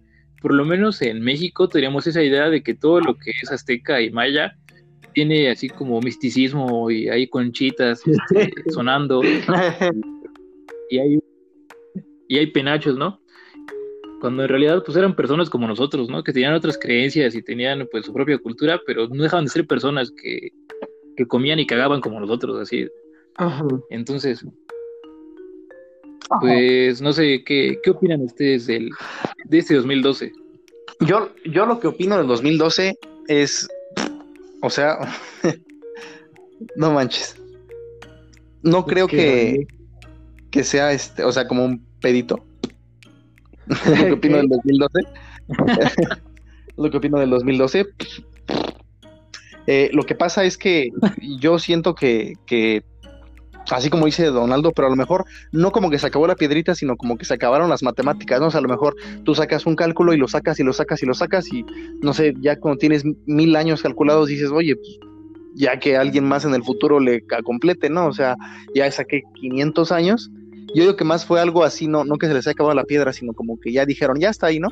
[0.41, 3.99] por lo menos en México teníamos esa idea de que todo lo que es azteca
[4.02, 4.56] y maya
[5.19, 9.21] tiene así como misticismo y hay conchitas este, sonando
[10.89, 11.19] y hay
[12.29, 13.19] y hay penachos, ¿no?
[14.21, 16.23] Cuando en realidad pues eran personas como nosotros, ¿no?
[16.23, 19.67] Que tenían otras creencias y tenían pues su propia cultura, pero no dejaban de ser
[19.67, 20.51] personas que,
[21.17, 22.88] que comían y cagaban como nosotros, así.
[23.89, 24.45] Entonces,
[26.39, 28.89] pues no sé, ¿qué, ¿qué opinan ustedes del,
[29.45, 30.32] de este 2012?
[31.01, 33.67] Yo, yo lo que opino del 2012 es
[34.62, 34.98] o sea,
[36.76, 37.36] no manches.
[38.62, 39.67] No creo que,
[40.52, 42.45] que sea este, o sea, como un pedito.
[43.67, 45.00] lo que opino del 2012.
[46.78, 47.86] lo que opino del 2012.
[49.67, 50.89] Eh, lo que pasa es que
[51.39, 52.84] yo siento que, que,
[53.71, 56.75] así como dice Donaldo, pero a lo mejor no como que se acabó la piedrita,
[56.75, 58.47] sino como que se acabaron las matemáticas, ¿no?
[58.47, 61.03] O sea, a lo mejor tú sacas un cálculo y lo sacas y lo sacas
[61.03, 61.65] y lo sacas y
[62.01, 64.99] no sé, ya cuando tienes mil años calculados dices, oye, pues
[65.55, 68.08] ya que alguien más en el futuro le complete, ¿no?
[68.08, 68.36] O sea,
[68.73, 70.32] ya saqué 500 años.
[70.73, 72.84] Yo digo que más fue algo así, no, no que se les haya acabado la
[72.84, 74.69] piedra, sino como que ya dijeron, ya está ahí, ¿no?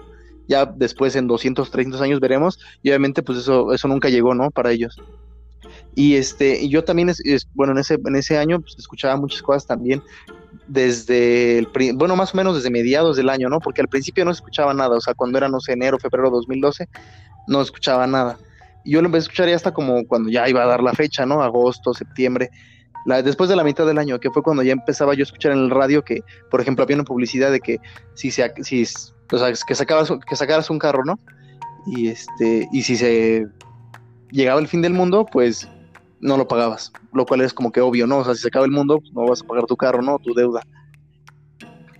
[0.47, 4.49] Ya después en 200, 300 años veremos y obviamente pues eso, eso nunca llegó, ¿no?
[4.51, 5.01] Para ellos.
[5.97, 9.41] Y este, y yo también, es, bueno, en ese, en ese año pues, escuchaba muchas
[9.41, 10.03] cosas también
[10.67, 13.59] desde el, bueno, más o menos desde mediados del año, ¿no?
[13.59, 16.35] Porque al principio no escuchaba nada, o sea, cuando era, no sé, enero, febrero de
[16.35, 16.87] 2012,
[17.47, 18.37] no escuchaba nada.
[18.85, 20.93] Y yo lo empecé a escuchar ya hasta como cuando ya iba a dar la
[20.93, 21.41] fecha, ¿no?
[21.41, 22.51] Agosto, septiembre.
[23.23, 25.63] Después de la mitad del año, que fue cuando ya empezaba yo a escuchar en
[25.63, 27.79] el radio que, por ejemplo, había una publicidad de que
[28.13, 28.83] si se, si,
[29.31, 31.19] o sea, que sacabas, que sacaras un carro, ¿no?
[31.87, 33.47] Y este, y si se
[34.29, 35.67] llegaba el fin del mundo, pues
[36.19, 38.19] no lo pagabas, lo cual es como que obvio, ¿no?
[38.19, 40.19] O sea, si se acaba el mundo, pues, no vas a pagar tu carro, ¿no?
[40.19, 40.61] Tu deuda.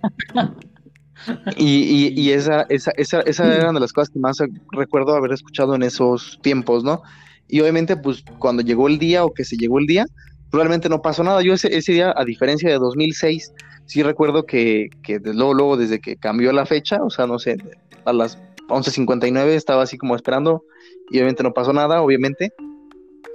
[1.56, 4.38] y, y, y esa, esa, esa, esa eran de las cosas que más
[4.72, 7.02] recuerdo haber escuchado en esos tiempos, ¿no?
[7.48, 10.06] Y obviamente, pues cuando llegó el día o que se llegó el día,
[10.50, 11.42] probablemente no pasó nada.
[11.42, 13.52] Yo ese, ese día, a diferencia de 2006,
[13.86, 17.56] sí recuerdo que, que luego, luego, desde que cambió la fecha, o sea, no sé,
[18.04, 20.62] a las 11.59 estaba así como esperando
[21.10, 22.52] y obviamente no pasó nada, obviamente.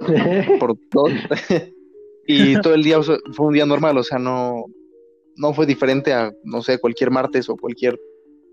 [0.60, 1.06] por todo.
[2.26, 4.64] y todo el día fue un día normal, o sea, no,
[5.36, 7.98] no fue diferente a, no sé, cualquier martes o cualquier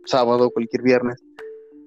[0.06, 1.22] sábado, cualquier viernes.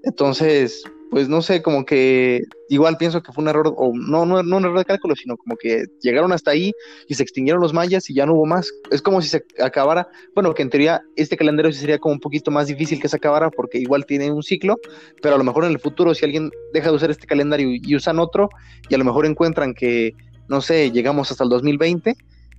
[0.02, 0.82] Entonces,
[1.14, 4.56] pues no sé, como que igual pienso que fue un error, o no, no, no
[4.56, 6.72] un error de cálculo, sino como que llegaron hasta ahí
[7.06, 8.68] y se extinguieron los mayas y ya no hubo más.
[8.90, 12.50] Es como si se acabara, bueno, que en teoría este calendario sería como un poquito
[12.50, 14.74] más difícil que se acabara porque igual tiene un ciclo,
[15.22, 17.94] pero a lo mejor en el futuro si alguien deja de usar este calendario y
[17.94, 18.48] usan otro
[18.88, 20.14] y a lo mejor encuentran que,
[20.48, 22.16] no sé, llegamos hasta el 2020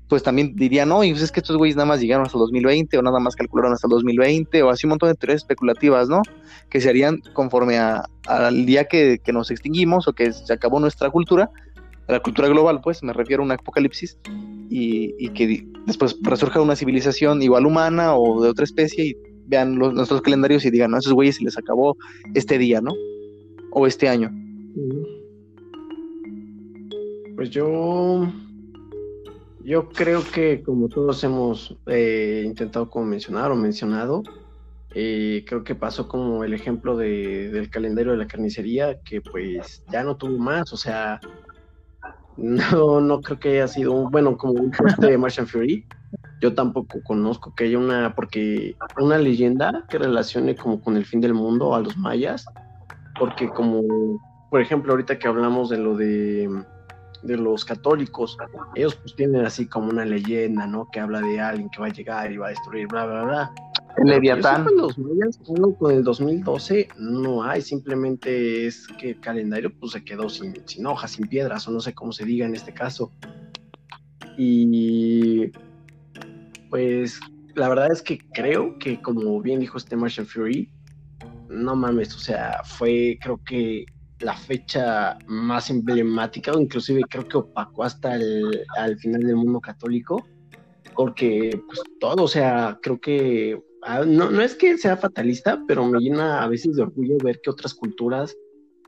[0.08, 2.42] pues también diría, no, y pues es que estos güeyes nada más llegaron hasta el
[2.42, 6.10] 2020 o nada más calcularon hasta el 2020 o así un montón de teorías especulativas,
[6.10, 6.22] ¿no?
[6.70, 11.50] Que se harían conforme al día que, nos extinguimos o que se acabó nuestra cultura,
[12.08, 14.18] la cultura global, pues me refiero a un apocalipsis
[14.70, 19.16] y, que después resurja una civilización igual humana o de otra especie y
[19.48, 21.98] vean nuestros calendarios y digan, no, a esos güeyes se les acabó
[22.36, 22.94] este día, ¿no?
[23.72, 24.32] O este año.
[27.36, 28.32] Pues yo
[29.66, 34.22] yo creo que como todos hemos eh, intentado como mencionar o mencionado,
[34.94, 39.84] eh, creo que pasó como el ejemplo de, del calendario de la carnicería, que pues
[39.92, 41.20] ya no tuvo más, o sea,
[42.38, 45.84] no, no creo que haya sido, un, bueno, como un fuerte de Martian Fury,
[46.42, 51.22] yo tampoco conozco que haya una, porque una leyenda que relacione como con el fin
[51.22, 52.46] del mundo a los mayas,
[53.18, 53.82] porque como,
[54.52, 56.66] por ejemplo, ahorita que hablamos de lo de
[57.26, 58.38] de los católicos,
[58.76, 60.90] ellos pues tienen así como una leyenda, ¿no?
[60.92, 63.52] Que habla de alguien que va a llegar y va a destruir, bla, bla, bla.
[63.98, 64.66] El Leviatán.
[64.76, 65.40] Los mayas,
[65.80, 70.86] con el 2012 no hay, simplemente es que el calendario pues se quedó sin, sin
[70.86, 73.12] hojas, sin piedras, o no sé cómo se diga en este caso.
[74.38, 75.52] Y
[76.70, 77.20] pues
[77.56, 80.70] la verdad es que creo que como bien dijo este Martian Fury,
[81.50, 83.86] no mames, o sea, fue creo que
[84.26, 89.62] la fecha más emblemática, o inclusive creo que opacó hasta el al final del mundo
[89.62, 90.26] católico,
[90.96, 95.86] porque pues todo, o sea, creo que ah, no, no es que sea fatalista, pero
[95.86, 98.36] me llena a veces de orgullo ver que otras culturas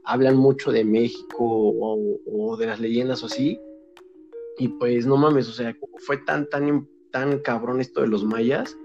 [0.03, 3.59] hablan mucho de México o, o de las leyendas o así,
[4.57, 8.75] y pues no mames, o sea, fue tan, tan, tan cabrón esto de los mayas,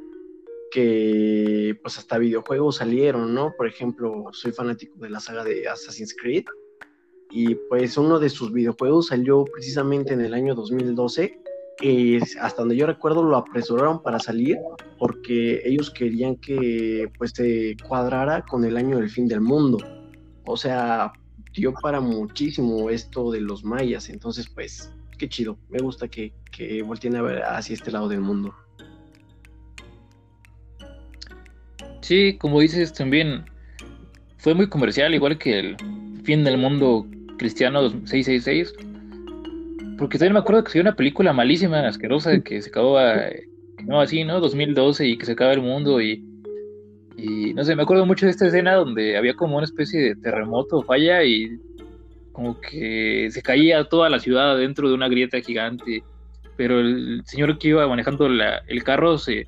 [0.73, 3.53] que pues hasta videojuegos salieron, ¿no?
[3.57, 6.45] Por ejemplo, soy fanático de la saga de Assassin's Creed
[7.31, 11.41] y pues uno de sus videojuegos salió precisamente en el año 2012
[11.81, 14.59] y hasta donde yo recuerdo lo apresuraron para salir
[14.99, 19.79] porque ellos querían que pues se cuadrara con el año del fin del mundo.
[20.45, 21.13] O sea,
[21.55, 26.83] dio para muchísimo esto de los mayas, entonces pues qué chido, me gusta que, que
[26.83, 28.55] a ver hacia este lado del mundo.
[32.03, 33.45] Sí, como dices también,
[34.37, 35.77] fue muy comercial, igual que el
[36.25, 37.07] fin del mundo
[37.39, 38.75] cristiano 666.
[39.99, 42.99] Porque también me acuerdo que se una película malísima, asquerosa, que se acabó
[43.87, 44.41] no así, ¿no?
[44.41, 46.25] 2012 y que se acaba el mundo y,
[47.17, 50.17] y no sé, me acuerdo mucho de esta escena donde había como una especie de
[50.17, 51.57] terremoto, falla y
[52.33, 56.03] como que se caía toda la ciudad dentro de una grieta gigante,
[56.57, 59.47] pero el señor que iba manejando el carro se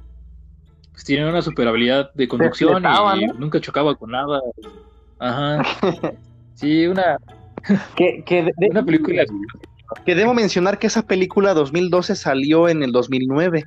[0.95, 2.85] pues tiene una super habilidad de conducción
[3.17, 4.41] y nunca chocaba con nada.
[5.19, 5.63] Ajá.
[6.57, 7.19] Sí, una,
[7.97, 9.25] que, que una película.
[10.07, 13.65] Que debo mencionar que esa película 2012 salió en el 2009.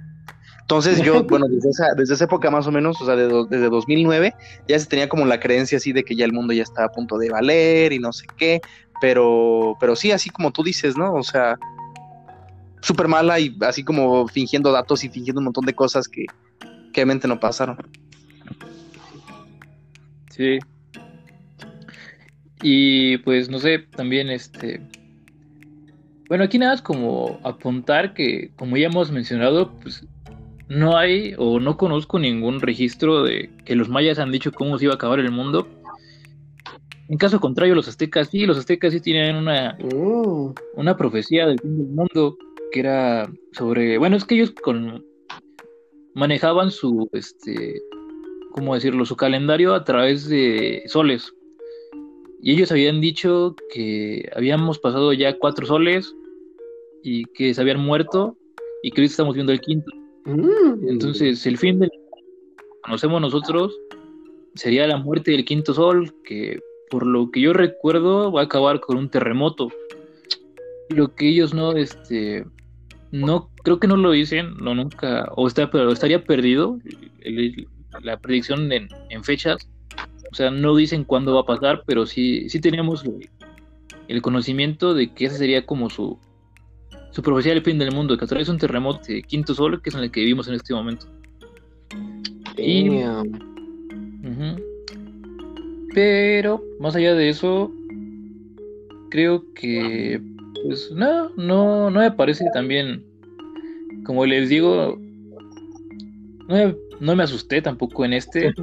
[0.61, 4.33] Entonces yo, bueno, desde esa, desde esa época más o menos, o sea, desde 2009,
[4.69, 6.91] ya se tenía como la creencia así de que ya el mundo ya estaba a
[6.91, 8.61] punto de valer y no sé qué,
[9.01, 11.13] pero, pero sí, así como tú dices, ¿no?
[11.13, 11.57] O sea,
[12.81, 16.25] súper mala y así como fingiendo datos y fingiendo un montón de cosas que,
[17.01, 17.77] obviamente no pasaron.
[20.29, 20.59] Sí.
[22.61, 24.81] Y pues no sé, también este...
[26.27, 30.05] Bueno, aquí nada más como apuntar que, como ya hemos mencionado, pues
[30.67, 34.85] no hay o no conozco ningún registro de que los mayas han dicho cómo se
[34.85, 35.67] iba a acabar el mundo.
[37.07, 41.59] En caso contrario, los aztecas sí, los aztecas sí tienen una, Mm, una profecía del
[41.59, 42.37] fin del mundo
[42.71, 45.03] que era sobre, bueno, es que ellos con
[46.17, 47.79] manejaban su, este,
[48.51, 49.05] ¿cómo decirlo?
[49.05, 51.31] Su calendario a través de soles.
[52.41, 56.15] Y ellos habían dicho que habíamos pasado ya cuatro soles
[57.03, 58.35] y que se habían muerto
[58.81, 59.91] y que ahorita estamos viendo el quinto.
[60.25, 60.89] mm.
[60.89, 61.91] Entonces, el fin del
[62.83, 63.77] conocemos nosotros
[64.55, 68.79] sería la muerte del quinto sol, que por lo que yo recuerdo va a acabar
[68.79, 69.69] con un terremoto.
[70.89, 72.45] Lo que ellos no, este,
[73.11, 76.79] no, creo que no lo dicen, no nunca, o está, pero estaría perdido
[77.21, 77.67] el-
[78.01, 79.57] la predicción en, en fechas.
[80.31, 83.29] O sea, no dicen cuándo va a pasar, pero sí, sí tenemos el,
[84.07, 86.19] el conocimiento de que ese sería como su,
[87.11, 89.95] su profecía del fin del mundo, que atraviesa un terremoto de quinto sol, que es
[89.95, 91.07] en el que vivimos en este momento.
[92.57, 92.89] Y-.
[95.93, 97.71] Pero más allá de eso,
[99.09, 100.21] creo que
[100.63, 103.03] pues no, no, no me parece también,
[104.05, 104.97] como les digo,
[106.47, 108.53] no me, no me asusté tampoco en este.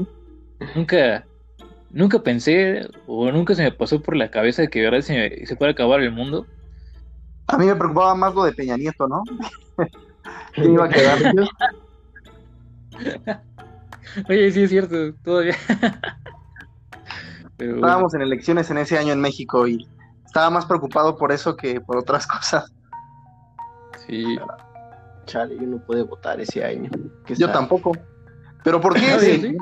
[0.75, 1.27] Nunca,
[1.91, 5.47] nunca pensé o nunca se me pasó por la cabeza que de verdad se, me-
[5.47, 6.47] se puede acabar el mundo.
[7.47, 9.23] A mí me preocupaba más lo de Peña Nieto, ¿no?
[10.55, 11.19] ¿Quién iba a quedar?
[14.29, 15.57] Oye, sí es cierto, todavía.
[17.57, 19.87] Pero bueno, Estábamos en elecciones en ese año en México y
[20.35, 22.73] estaba más preocupado por eso que por otras cosas.
[24.07, 24.37] sí.
[25.27, 26.91] Chale, yo no pude votar ese año.
[27.25, 27.93] ¿Qué Yo tampoco.
[28.63, 29.15] ¿Pero por qué?
[29.19, 29.41] Oye, Sí.
[29.41, 29.57] sí.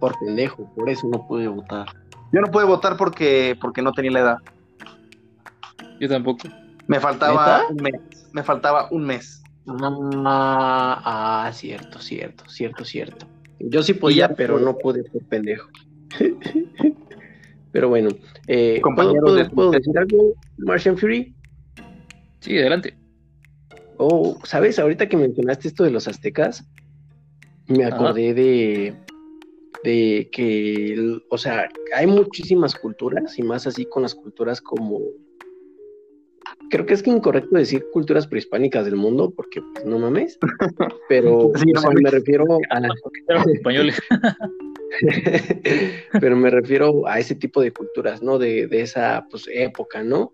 [0.00, 1.86] Por pendejo, por eso no pude votar.
[2.32, 4.36] Yo no pude votar porque, porque no tenía la edad.
[6.00, 6.48] Yo tampoco.
[6.88, 7.66] Me faltaba ¿Neta?
[7.70, 8.30] un mes.
[8.32, 9.44] Me faltaba un mes.
[9.68, 13.26] Ah, ah, cierto, cierto, cierto, cierto.
[13.60, 15.68] Yo sí podía, pero no pude por pendejo.
[17.78, 18.10] pero bueno,
[18.48, 21.32] eh, ¿puedo, Compañeros puedo- de- puedo decir algo, Martian Fury?
[22.40, 22.92] Sí, adelante.
[23.98, 24.80] Oh, ¿sabes?
[24.80, 26.64] Ahorita que mencionaste esto de los aztecas,
[27.68, 27.94] me Ajá.
[27.94, 28.96] acordé de,
[29.84, 35.00] de que, el- o sea, hay muchísimas culturas y más así con las culturas como,
[36.70, 40.36] creo que es que incorrecto decir culturas prehispánicas del mundo, porque pues, no mames,
[41.08, 42.02] pero Sí, o no sea, mames.
[42.02, 42.88] me refiero a, Eran
[43.44, 44.00] los españoles.
[46.20, 48.38] pero me refiero a ese tipo de culturas, ¿no?
[48.38, 50.32] De, de esa pues, época, ¿no?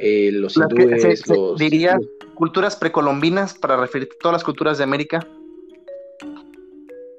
[0.00, 1.58] Eh, los hindúes, se- se- los...
[1.58, 1.98] diría-
[2.34, 5.26] Culturas precolombinas para referirte a todas las culturas de América.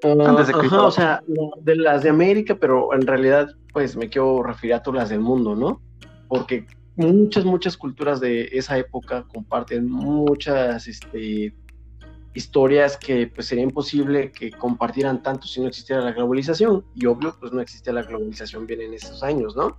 [0.04, 1.24] Ah, Antes de ajá, o sea,
[1.62, 5.20] de las de América, pero en realidad, pues me quiero referir a todas las del
[5.20, 5.80] mundo, ¿no?
[6.28, 6.66] Porque
[6.96, 11.54] muchas, muchas culturas de esa época comparten muchas este,
[12.34, 16.84] historias que pues sería imposible que compartieran tanto si no existiera la globalización.
[16.96, 19.78] Y obvio, pues no existía la globalización bien en esos años, ¿no?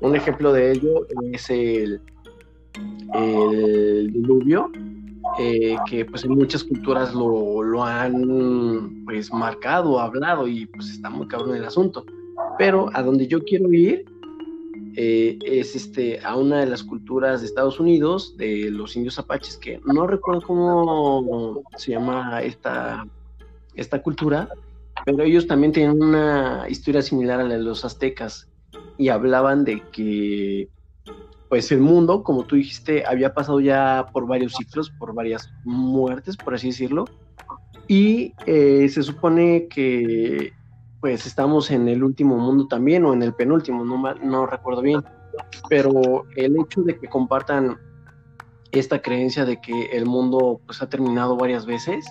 [0.00, 2.00] Un ejemplo de ello es el,
[3.14, 4.70] el diluvio,
[5.38, 11.10] eh, que pues en muchas culturas lo, lo han pues marcado, hablado y pues está
[11.10, 12.04] muy cabrón el asunto.
[12.58, 14.04] Pero a donde yo quiero ir
[14.96, 19.56] eh, es este, a una de las culturas de Estados Unidos, de los indios apaches,
[19.56, 23.06] que no recuerdo cómo se llama esta,
[23.74, 24.48] esta cultura,
[25.04, 28.48] pero ellos también tienen una historia similar a la de los aztecas
[28.96, 30.68] y hablaban de que
[31.48, 36.36] pues el mundo, como tú dijiste, había pasado ya por varios ciclos, por varias muertes,
[36.36, 37.04] por así decirlo,
[37.86, 40.52] y eh, se supone que
[41.04, 45.04] pues estamos en el último mundo también, o en el penúltimo, no, no recuerdo bien,
[45.68, 47.76] pero el hecho de que compartan
[48.72, 52.06] esta creencia de que el mundo pues ha terminado varias veces,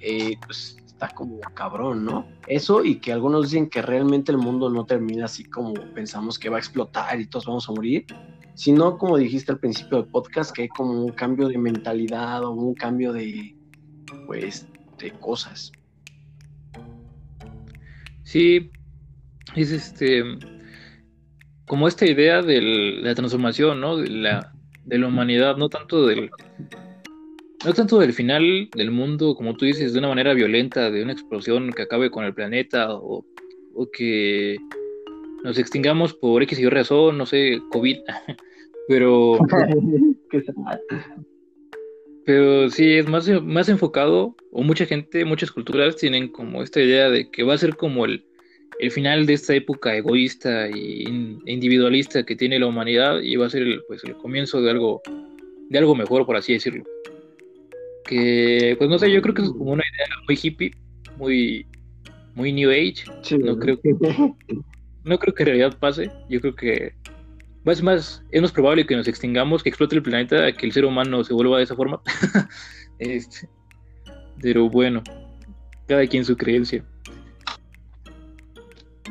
[0.00, 2.26] eh, pues está como cabrón, ¿no?
[2.46, 6.48] Eso y que algunos dicen que realmente el mundo no termina así como pensamos que
[6.48, 8.06] va a explotar y todos vamos a morir,
[8.54, 12.52] sino como dijiste al principio del podcast, que hay como un cambio de mentalidad o
[12.52, 13.54] un cambio de,
[14.26, 14.66] pues,
[14.96, 15.72] de cosas.
[18.28, 18.70] Sí,
[19.56, 20.22] es este
[21.66, 22.60] como esta idea de
[23.00, 23.96] la transformación, ¿no?
[23.96, 24.52] De la,
[24.84, 26.28] de la humanidad, no tanto del
[27.64, 31.12] no tanto del final del mundo, como tú dices, de una manera violenta, de una
[31.12, 33.24] explosión que acabe con el planeta o,
[33.74, 34.58] o que
[35.42, 37.96] nos extingamos por X y razón, no sé, COVID,
[38.88, 39.38] pero.
[42.28, 47.08] Pero sí, es más, más enfocado, o mucha gente, muchas culturas tienen como esta idea
[47.08, 48.22] de que va a ser como el,
[48.80, 51.04] el final de esta época egoísta e
[51.46, 55.00] individualista que tiene la humanidad y va a ser el, pues, el comienzo de algo,
[55.70, 56.84] de algo mejor, por así decirlo.
[58.04, 60.70] que, pues no sé, yo creo que es como una idea muy hippie,
[61.16, 61.64] muy,
[62.34, 63.04] muy new age.
[63.38, 63.94] no, creo que,
[65.02, 66.10] no creo que en realidad pase.
[66.28, 66.92] Yo creo que
[67.70, 70.84] es más, es más probable que nos extingamos, que explote el planeta, que el ser
[70.84, 72.00] humano se vuelva de esa forma.
[72.98, 73.48] este,
[74.40, 75.02] pero bueno,
[75.86, 76.84] cada quien su creencia.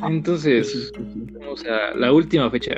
[0.03, 0.91] Entonces,
[1.39, 2.75] vamos a la última fecha.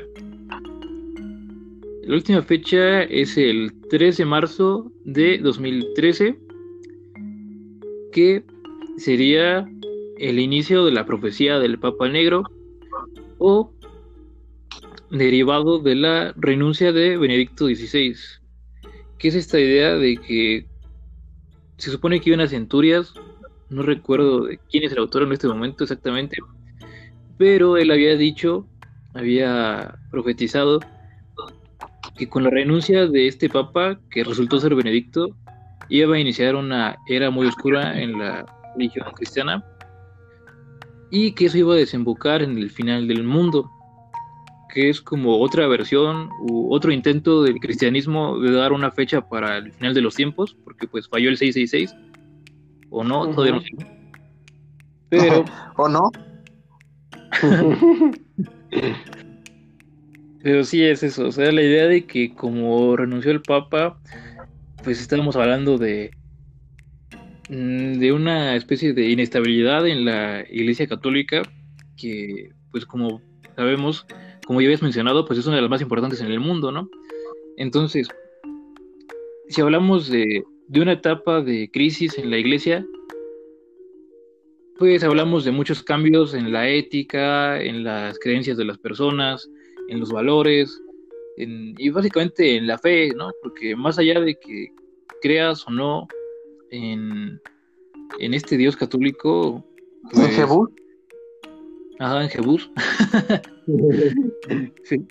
[2.04, 6.40] La última fecha es el 13 de marzo de 2013,
[8.12, 8.44] que
[8.98, 9.70] sería
[10.18, 12.44] el inicio de la profecía del Papa Negro
[13.38, 13.72] o
[15.12, 18.16] derivado de la renuncia de Benedicto XVI,
[19.18, 20.66] que es esta idea de que
[21.78, 23.14] se supone que iban a centurias,
[23.70, 26.38] no recuerdo de quién es el autor en este momento exactamente,
[27.38, 28.68] pero él había dicho,
[29.14, 30.80] había profetizado
[32.18, 35.30] que con la renuncia de este papa, que resultó ser Benedicto,
[35.88, 38.45] iba a iniciar una era muy oscura en la
[38.76, 39.64] religión cristiana
[41.10, 43.72] y que eso iba a desembocar en el final del mundo,
[44.70, 49.58] que es como otra versión u otro intento del cristianismo de dar una fecha para
[49.58, 51.96] el final de los tiempos, porque pues falló el 666,
[52.90, 53.72] o no, todavía no sé.
[55.10, 55.46] Pero...
[55.78, 56.12] ¿O no?
[60.42, 64.00] Pero sí es eso, o sea, la idea de que como renunció el Papa,
[64.84, 66.12] pues estamos hablando de,
[67.50, 71.42] mm, de una especie de inestabilidad en la Iglesia Católica,
[71.98, 73.22] que pues como
[73.56, 74.06] sabemos,
[74.50, 76.89] como ya habías mencionado, pues es una de las más importantes en el mundo, ¿no?
[77.56, 78.08] Entonces,
[79.47, 82.84] si hablamos de, de una etapa de crisis en la Iglesia,
[84.80, 89.47] pues hablamos de muchos cambios en la ética, en las creencias de las personas,
[89.88, 90.82] en los valores
[91.38, 93.30] y básicamente en la fe, ¿no?
[93.43, 94.70] Porque más allá de que
[95.22, 96.08] creas o no
[96.72, 97.39] en,
[98.18, 99.64] este Dios católico...
[100.06, 100.70] ¿En pues?
[102.00, 102.72] Ajá, en Jebús.
[104.84, 105.06] sí.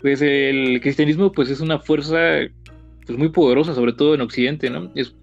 [0.00, 2.18] Pues el cristianismo pues es una fuerza
[3.06, 4.90] pues muy poderosa, sobre todo en Occidente, ¿no?
[4.94, 5.14] Es,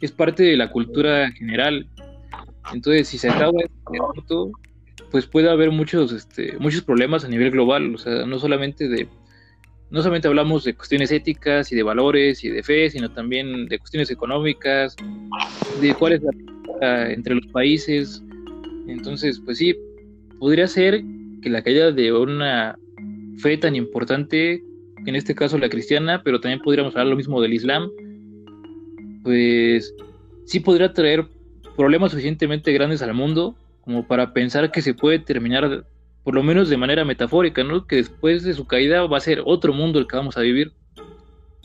[0.00, 1.88] es parte de la cultura general.
[2.72, 4.52] Entonces, si se acaba este punto,
[5.10, 9.08] pues puede haber muchos, este, muchos problemas a nivel global, o sea, no solamente de,
[9.90, 13.78] no solamente hablamos de cuestiones éticas y de valores y de fe, sino también de
[13.78, 14.96] cuestiones económicas,
[15.80, 18.22] de cuál es la entre los países.
[18.88, 19.76] Entonces, pues sí,
[20.38, 21.02] podría ser
[21.42, 22.78] que la caída de una
[23.38, 24.62] fe tan importante,
[25.06, 27.90] en este caso la cristiana, pero también podríamos hablar lo mismo del Islam,
[29.22, 29.94] pues
[30.44, 31.26] sí podría traer
[31.76, 35.84] problemas suficientemente grandes al mundo como para pensar que se puede terminar,
[36.22, 37.86] por lo menos de manera metafórica, ¿no?
[37.86, 40.72] Que después de su caída va a ser otro mundo el que vamos a vivir.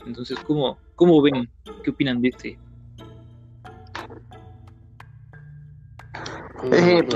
[0.06, 1.48] Entonces, ¿cómo, cómo ven?
[1.82, 2.58] ¿Qué opinan de este?
[6.72, 7.06] Eh,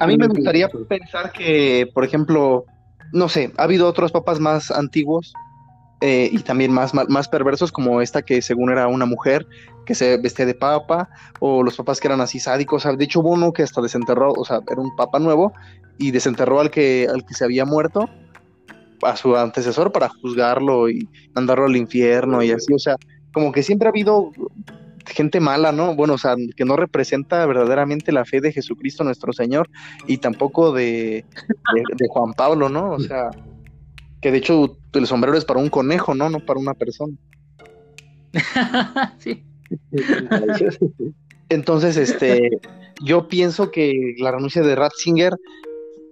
[0.00, 2.64] a, mí, me gustaría pensar que, por ejemplo,
[3.12, 5.32] no sé, ha habido otros papas más antiguos
[6.00, 9.46] eh, y también más, más, perversos, como esta que según era una mujer
[9.84, 11.08] que se vestía de papa,
[11.40, 12.84] o los papas que eran así sádicos.
[12.84, 15.52] de hecho, hubo uno que hasta desenterró, o sea, era un papa nuevo
[15.98, 18.08] y desenterró al que, al que se había muerto,
[19.02, 22.74] a su antecesor, para juzgarlo y mandarlo al infierno y así.
[22.74, 22.96] O sea,
[23.32, 24.32] como que siempre ha habido
[25.06, 25.94] gente mala, ¿no?
[25.94, 29.68] Bueno, o sea, que no representa verdaderamente la fe de Jesucristo nuestro Señor
[30.06, 31.24] y tampoco de,
[31.74, 32.92] de Juan Pablo, ¿no?
[32.92, 33.30] O sea
[34.20, 36.28] que de hecho el sombrero es para un conejo, ¿no?
[36.28, 37.14] No para una persona.
[39.18, 39.44] sí.
[41.48, 42.60] Entonces, este,
[43.04, 45.34] yo pienso que la renuncia de Ratzinger,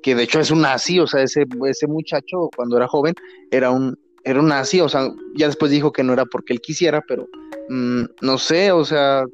[0.02, 3.14] que de hecho es un nazi, o sea, ese, ese muchacho cuando era joven
[3.50, 6.60] era un, era un nazi, o sea, ya después dijo que no era porque él
[6.60, 7.28] quisiera, pero
[7.68, 9.24] mm, no sé, o sea,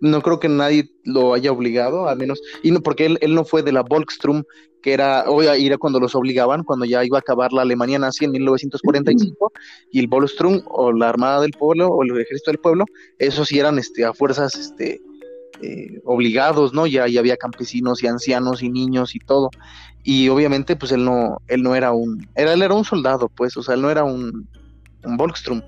[0.00, 3.44] no creo que nadie lo haya obligado, al menos, y no, porque él, él no
[3.44, 4.44] fue de la Volkstrom
[4.82, 8.24] que era, hoy era cuando los obligaban, cuando ya iba a acabar la Alemania nazi
[8.24, 9.52] en 1945,
[9.92, 12.84] y el Volkström o la Armada del Pueblo o el Ejército del Pueblo,
[13.18, 15.00] esos sí eran este, a fuerzas este,
[15.62, 16.86] eh, obligados, ¿no?
[16.86, 19.50] Ya, ya, había campesinos y ancianos y niños y todo.
[20.02, 23.56] Y obviamente, pues él no, él no era un, era, él era un soldado, pues,
[23.56, 24.48] o sea, él no era un,
[25.04, 25.62] un Volkström.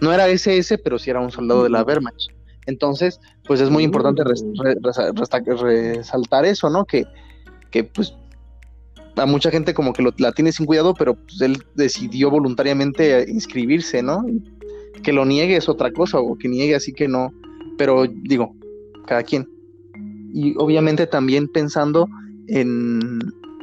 [0.00, 2.30] No era SS, pero sí era un soldado de la Wehrmacht.
[2.66, 6.84] Entonces, pues es muy importante resaltar eso, ¿no?
[6.84, 7.06] Que
[7.74, 8.14] que pues
[9.16, 14.00] a mucha gente como que la tiene sin cuidado, pero pues él decidió voluntariamente inscribirse,
[14.00, 14.24] ¿no?
[15.02, 17.32] Que lo niegue es otra cosa, o que niegue así que no,
[17.76, 18.54] pero digo,
[19.04, 19.48] cada quien.
[20.32, 22.08] Y obviamente también pensando
[22.48, 23.20] en,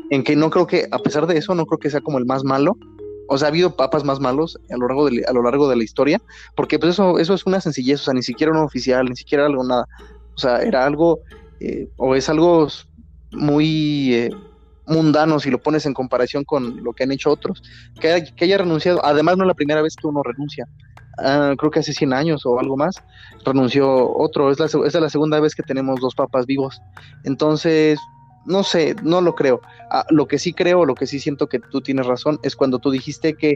[0.09, 2.25] en que no creo que, a pesar de eso, no creo que sea como el
[2.25, 2.77] más malo,
[3.27, 5.77] o sea, ha habido papas más malos a lo largo de, a lo largo de
[5.77, 6.21] la historia,
[6.53, 9.45] porque pues eso, eso es una sencillez, o sea, ni siquiera un oficial, ni siquiera
[9.45, 9.87] algo, nada.
[10.35, 11.19] O sea, era algo,
[11.61, 12.67] eh, o es algo
[13.31, 14.29] muy eh,
[14.85, 17.63] mundano si lo pones en comparación con lo que han hecho otros.
[18.01, 20.67] Que, que haya renunciado, además no es la primera vez que uno renuncia.
[21.23, 22.95] Ah, creo que hace 100 años o algo más,
[23.45, 24.51] renunció otro.
[24.51, 26.81] Es la, es la segunda vez que tenemos dos papas vivos.
[27.23, 27.99] Entonces,
[28.45, 29.61] no sé, no lo creo.
[29.89, 32.79] Ah, lo que sí creo, lo que sí siento que tú tienes razón, es cuando
[32.79, 33.55] tú dijiste que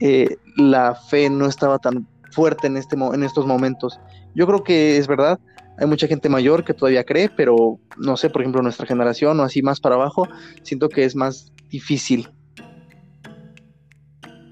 [0.00, 3.98] eh, la fe no estaba tan fuerte en, este, en estos momentos.
[4.34, 5.38] Yo creo que es verdad,
[5.78, 9.42] hay mucha gente mayor que todavía cree, pero no sé, por ejemplo, nuestra generación o
[9.42, 10.28] así más para abajo,
[10.62, 12.28] siento que es más difícil.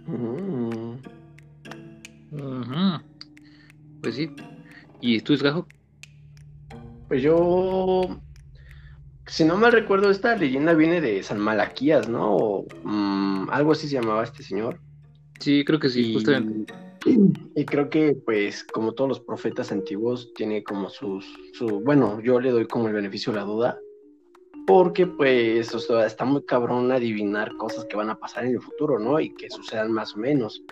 [0.07, 0.64] Mm.
[4.03, 4.31] Pues sí.
[5.01, 5.67] ¿Y tú, Gajo?
[7.09, 8.21] Pues yo
[9.27, 12.65] si no mal recuerdo, esta leyenda viene de San Malaquías, ¿no?
[12.83, 14.79] Mm, algo así se llamaba este señor.
[15.41, 16.75] Sí, creo que sí, y, justamente.
[17.55, 22.41] Y creo que, pues, como todos los profetas antiguos, tiene como sus, su, bueno, yo
[22.41, 23.79] le doy como el beneficio de la duda,
[24.67, 28.61] porque, pues, o sea, está muy cabrón adivinar cosas que van a pasar en el
[28.61, 29.21] futuro, ¿no?
[29.21, 30.63] Y que sucedan más o menos.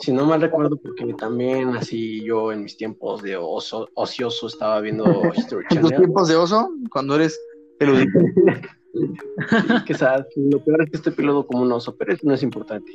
[0.00, 4.80] Si no mal recuerdo, porque también así yo en mis tiempos de oso, ocioso estaba
[4.80, 5.76] viendo History Channel.
[5.76, 6.68] ¿En tus tiempos de oso?
[6.90, 7.38] Cuando eres
[9.86, 12.42] que sabes, lo peor es que estoy piloto como un oso, pero eso no es
[12.42, 12.90] importante.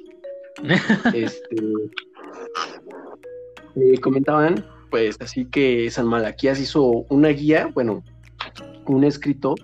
[1.14, 1.56] este,
[4.02, 8.04] comentaban, pues así que San Malaquías hizo una guía, bueno,
[8.88, 9.56] un escrito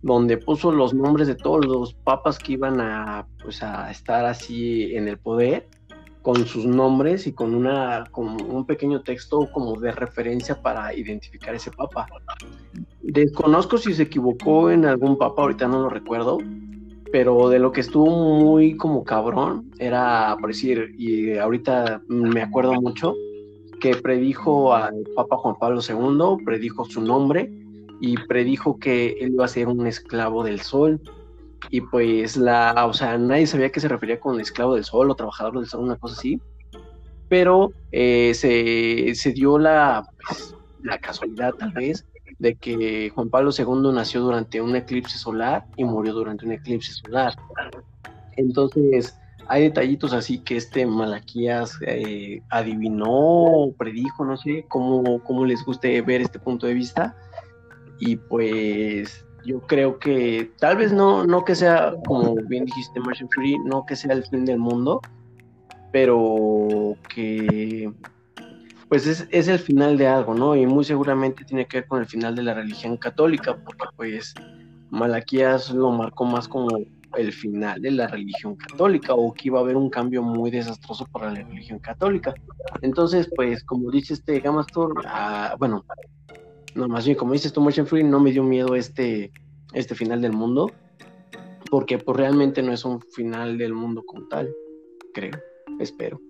[0.00, 4.94] donde puso los nombres de todos los papas que iban a, pues, a estar así
[4.94, 5.68] en el poder
[6.22, 11.54] con sus nombres y con una con un pequeño texto como de referencia para identificar
[11.54, 12.06] ese papa.
[13.02, 16.38] Desconozco si se equivocó en algún papa, ahorita no lo recuerdo,
[17.10, 22.72] pero de lo que estuvo muy como cabrón era, por decir, y ahorita me acuerdo
[22.80, 23.14] mucho,
[23.80, 27.50] que predijo al Papa Juan Pablo II, predijo su nombre
[28.00, 31.00] y predijo que él iba a ser un esclavo del sol
[31.70, 35.14] y pues la, o sea, nadie sabía que se refería con esclavo del sol o
[35.14, 36.40] trabajador del sol, una cosa así,
[37.28, 42.04] pero eh, se, dio la, pues, la casualidad tal vez
[42.38, 46.92] de que Juan Pablo II nació durante un eclipse solar y murió durante un eclipse
[46.92, 47.34] solar.
[48.36, 55.64] Entonces, hay detallitos así que este Malaquías eh, adivinó, predijo, no sé cómo, cómo les
[55.64, 57.16] guste ver este punto de vista.
[58.00, 63.28] Y pues yo creo que tal vez no, no que sea, como bien dijiste, Martian
[63.30, 65.00] Free, no que sea el fin del mundo,
[65.92, 67.92] pero que
[68.88, 70.54] pues es, es, el final de algo, ¿no?
[70.54, 74.34] Y muy seguramente tiene que ver con el final de la religión católica, porque pues
[74.90, 76.68] Malaquías lo marcó más como
[77.16, 81.06] el final de la religión católica o que iba a haber un cambio muy desastroso
[81.06, 82.34] para la religión católica.
[82.80, 85.84] Entonces, pues como dice este Gamastor, ah, bueno,
[86.74, 89.30] no, más bien, como dices tú, Motion no me dio miedo este,
[89.74, 90.70] este final del mundo,
[91.70, 94.54] porque pues realmente no es un final del mundo como tal,
[95.12, 95.32] creo,
[95.78, 96.20] espero.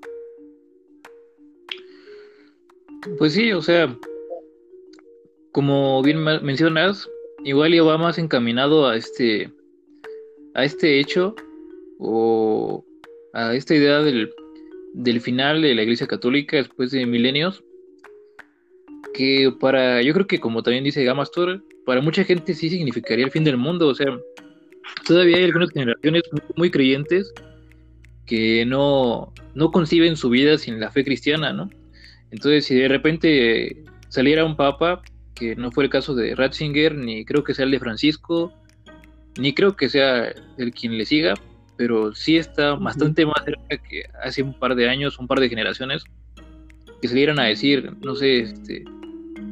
[3.19, 3.97] Pues sí, o sea,
[5.53, 7.09] como bien mencionas,
[7.45, 9.53] igual ya va más encaminado a este,
[10.55, 11.35] a este hecho
[11.99, 12.85] o
[13.33, 14.33] a esta idea del,
[14.95, 17.65] del final de la Iglesia Católica después de milenios
[19.15, 23.31] que para, yo creo que como también dice Gamastor, para mucha gente sí significaría el
[23.31, 24.07] fin del mundo, o sea,
[25.07, 26.23] todavía hay algunas generaciones
[26.57, 27.33] muy, creyentes
[28.27, 31.69] que no, no conciben su vida sin la fe cristiana, ¿no?
[32.31, 35.03] Entonces, si de repente saliera un papa,
[35.35, 38.53] que no fue el caso de Ratzinger, ni creo que sea el de Francisco,
[39.39, 41.35] ni creo que sea el quien le siga,
[41.77, 45.49] pero sí está bastante más cerca que hace un par de años, un par de
[45.49, 46.05] generaciones,
[47.01, 48.85] que salieran a decir, no sé, este,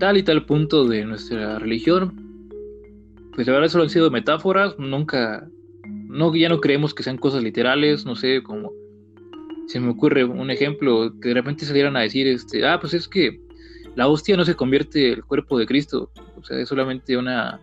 [0.01, 2.15] tal y tal punto de nuestra religión,
[3.35, 5.47] pues la verdad solo han sido metáforas, nunca,
[5.85, 8.73] no, ya no creemos que sean cosas literales, no sé, como
[9.69, 13.07] se me ocurre un ejemplo, que de repente salieran a decir, este, ah, pues es
[13.07, 13.41] que
[13.95, 17.61] la hostia no se convierte en el cuerpo de Cristo, o sea, es solamente una,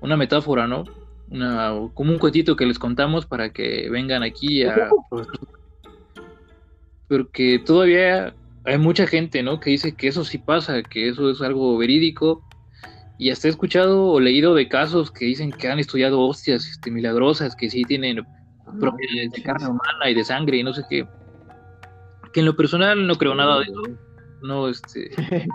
[0.00, 0.84] una metáfora, ¿no?
[1.30, 4.88] Una, como un cuentito que les contamos para que vengan aquí a...
[7.08, 8.34] Porque todavía
[8.64, 9.60] hay mucha gente, ¿no?
[9.60, 12.42] Que dice que eso sí pasa, que eso es algo verídico.
[13.18, 16.90] Y hasta he escuchado o leído de casos que dicen que han estudiado hostias este,
[16.90, 18.24] milagrosas, que sí tienen
[18.80, 21.06] propiedades de carne humana y de sangre y no sé qué.
[22.32, 23.82] Que en lo personal no creo nada de eso.
[24.42, 25.10] No, este.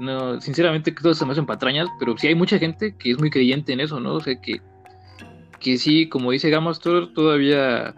[0.00, 3.18] No, sinceramente que todo se me hacen patrañas, pero sí hay mucha gente que es
[3.20, 4.14] muy creyente en eso, ¿no?
[4.14, 4.60] O sea que,
[5.60, 7.94] que sí, como dice Gamastor, todavía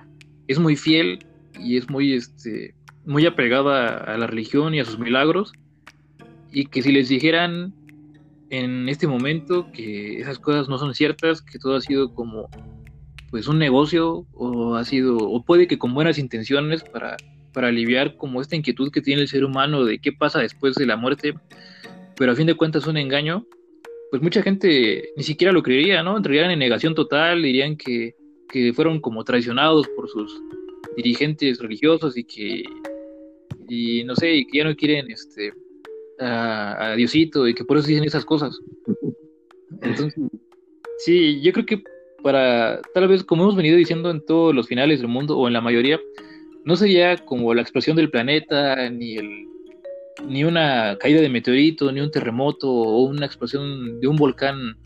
[0.47, 1.25] es muy fiel
[1.59, 2.75] y es muy, este,
[3.07, 5.53] muy apegada a la religión y a sus milagros,
[6.53, 7.73] y que si les dijeran
[8.51, 12.49] en este momento que esas cosas no son ciertas, que todo ha sido como
[13.31, 17.17] pues un negocio o ha sido o puede que con buenas intenciones para
[17.57, 20.85] para aliviar como esta inquietud que tiene el ser humano de qué pasa después de
[20.85, 21.33] la muerte,
[22.15, 23.47] pero a fin de cuentas es un engaño,
[24.11, 26.19] pues mucha gente ni siquiera lo creería, ¿no?
[26.19, 28.15] Entrarían en negación total, dirían que,
[28.51, 30.39] que fueron como traicionados por sus
[30.99, 32.65] dirigentes religiosos y que,
[33.69, 35.53] y no sé, y que ya no quieren este,
[36.21, 38.59] a, Diosito y que por eso dicen esas cosas.
[40.99, 41.83] Sí, yo creo que
[42.23, 45.53] para, tal vez como hemos venido diciendo en todos los finales del mundo o en
[45.53, 46.01] la mayoría,
[46.65, 49.47] no sería como la explosión del planeta, ni el
[50.27, 54.77] ni una caída de meteorito, ni un terremoto o una explosión de un volcán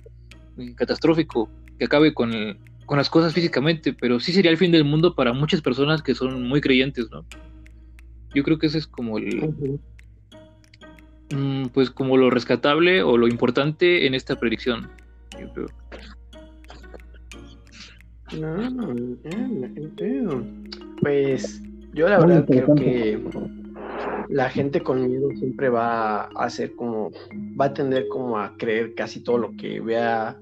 [0.77, 5.15] catastrófico que acabe con, con las cosas físicamente, pero sí sería el fin del mundo
[5.15, 7.25] para muchas personas que son muy creyentes, ¿no?
[8.35, 9.81] Yo creo que ese es como el,
[11.33, 14.89] Mm, pues como lo rescatable o lo importante en esta predicción.
[15.39, 15.67] Yo creo.
[21.01, 21.63] pues
[21.95, 23.21] yo la verdad creo que
[24.29, 27.11] la gente con miedo siempre va a hacer como,
[27.61, 30.37] va a tender como a creer casi todo lo que vea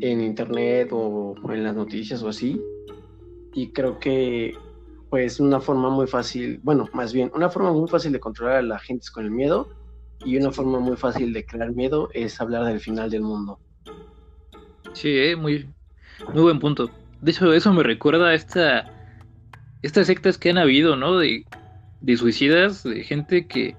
[0.00, 2.60] en internet o en las noticias o así.
[3.54, 4.54] Y creo que
[5.10, 8.62] pues una forma muy fácil, bueno, más bien, una forma muy fácil de controlar a
[8.62, 9.68] la gente con el miedo
[10.24, 13.58] y una forma muy fácil de crear miedo es hablar del final del mundo.
[14.92, 15.68] Sí, eh, muy,
[16.32, 16.90] muy buen punto.
[17.20, 18.90] De hecho, eso me recuerda a esta,
[19.82, 21.18] estas sectas que han habido, ¿no?
[21.18, 21.44] De,
[22.00, 23.76] de suicidas, de gente que...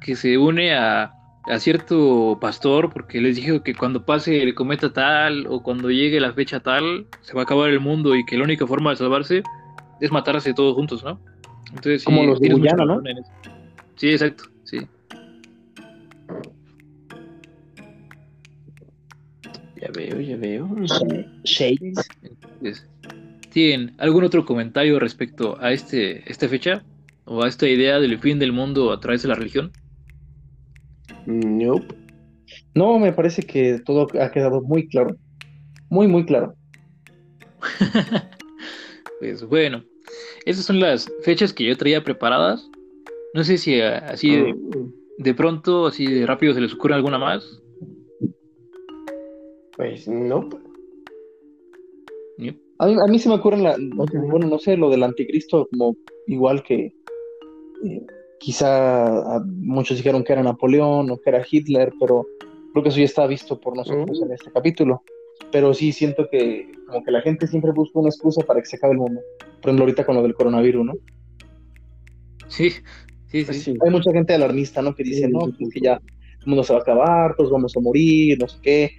[0.00, 1.12] que se une a,
[1.44, 6.20] a cierto pastor porque les dijo que cuando pase el cometa tal o cuando llegue
[6.20, 8.96] la fecha tal se va a acabar el mundo y que la única forma de
[8.96, 9.42] salvarse
[10.00, 11.20] es matarse todos juntos, ¿no?
[11.68, 13.02] Entonces, Como los de Guyana, ¿no?
[13.96, 14.78] Sí, exacto, sí.
[19.80, 20.68] Ya veo, ya veo.
[21.44, 22.10] Shades.
[23.50, 26.84] ¿Tienen algún otro comentario respecto a este, esta fecha?
[27.24, 29.72] ¿O a esta idea del fin del mundo a través de la religión?
[31.26, 31.94] Nope.
[32.74, 35.16] No, me parece que todo ha quedado muy claro.
[35.88, 36.54] Muy, muy claro.
[39.20, 39.84] pues bueno,
[40.46, 42.68] esas son las fechas que yo traía preparadas.
[43.34, 44.54] No sé si eh, así de,
[45.18, 47.62] de pronto, así de rápido se les ocurre alguna más.
[49.76, 50.48] Pues no.
[52.78, 55.96] A, mí, a mí se me ocurre, la, bueno, no sé, lo del anticristo, como
[56.26, 56.92] igual que
[57.84, 58.06] eh,
[58.42, 62.26] quizá muchos dijeron que era Napoleón o que era Hitler, pero
[62.72, 64.24] creo que eso ya está visto por nosotros mm.
[64.24, 65.02] en este capítulo.
[65.52, 68.76] Pero sí siento que como que la gente siempre busca una excusa para que se
[68.76, 69.20] acabe el mundo.
[69.38, 70.92] Por ejemplo, ahorita con lo del coronavirus, ¿no?
[72.48, 72.70] Sí,
[73.28, 73.74] sí, sí.
[73.84, 74.94] Hay mucha gente alarmista, ¿no?
[74.94, 75.94] Que dice, no, pues que ya
[76.40, 78.90] el mundo se va a acabar, todos vamos a morir, no sé qué.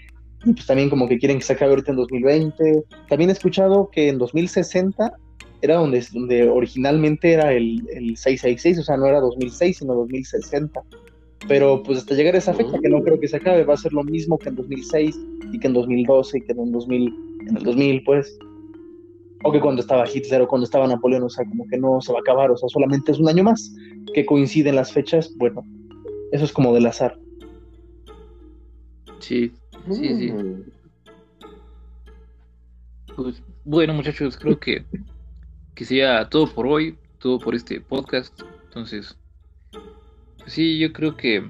[0.45, 2.83] Y pues también como que quieren que se acabe ahorita en 2020.
[3.09, 5.13] También he escuchado que en 2060
[5.63, 10.83] era donde, donde originalmente era el, el 666, o sea, no era 2006, sino 2060.
[11.47, 13.77] Pero pues hasta llegar a esa fecha, que no creo que se acabe, va a
[13.77, 15.17] ser lo mismo que en 2006
[15.53, 17.13] y que en 2012 y que en 2000,
[17.47, 18.37] en el 2000, pues
[19.43, 22.11] o que cuando estaba Hitler o cuando estaba Napoleón, o sea, como que no se
[22.11, 23.73] va a acabar, o sea, solamente es un año más
[24.13, 25.63] que coinciden las fechas, bueno,
[26.31, 27.17] eso es como del azar.
[29.19, 29.51] Sí,
[29.91, 30.31] sí, sí.
[30.31, 30.63] Mm.
[33.15, 34.83] Pues bueno, muchachos, creo que,
[35.75, 38.39] que sería todo por hoy, todo por este podcast.
[38.65, 39.17] Entonces,
[39.71, 41.49] pues sí, yo creo que,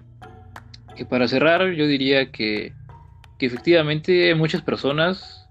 [0.96, 2.74] que para cerrar, yo diría que,
[3.40, 5.48] que efectivamente muchas personas,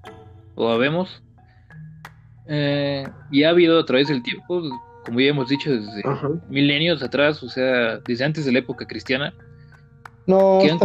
[0.55, 1.23] o habemos,
[2.49, 4.63] eh, y ha habido a través del tiempo,
[5.05, 6.03] como ya hemos dicho, desde
[6.49, 9.35] milenios atrás, o sea, desde antes de la época cristiana.
[10.27, 10.79] No, que han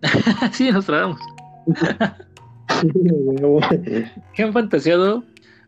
[0.52, 1.20] sí, nos tratamos.
[4.34, 5.24] que han fantaseado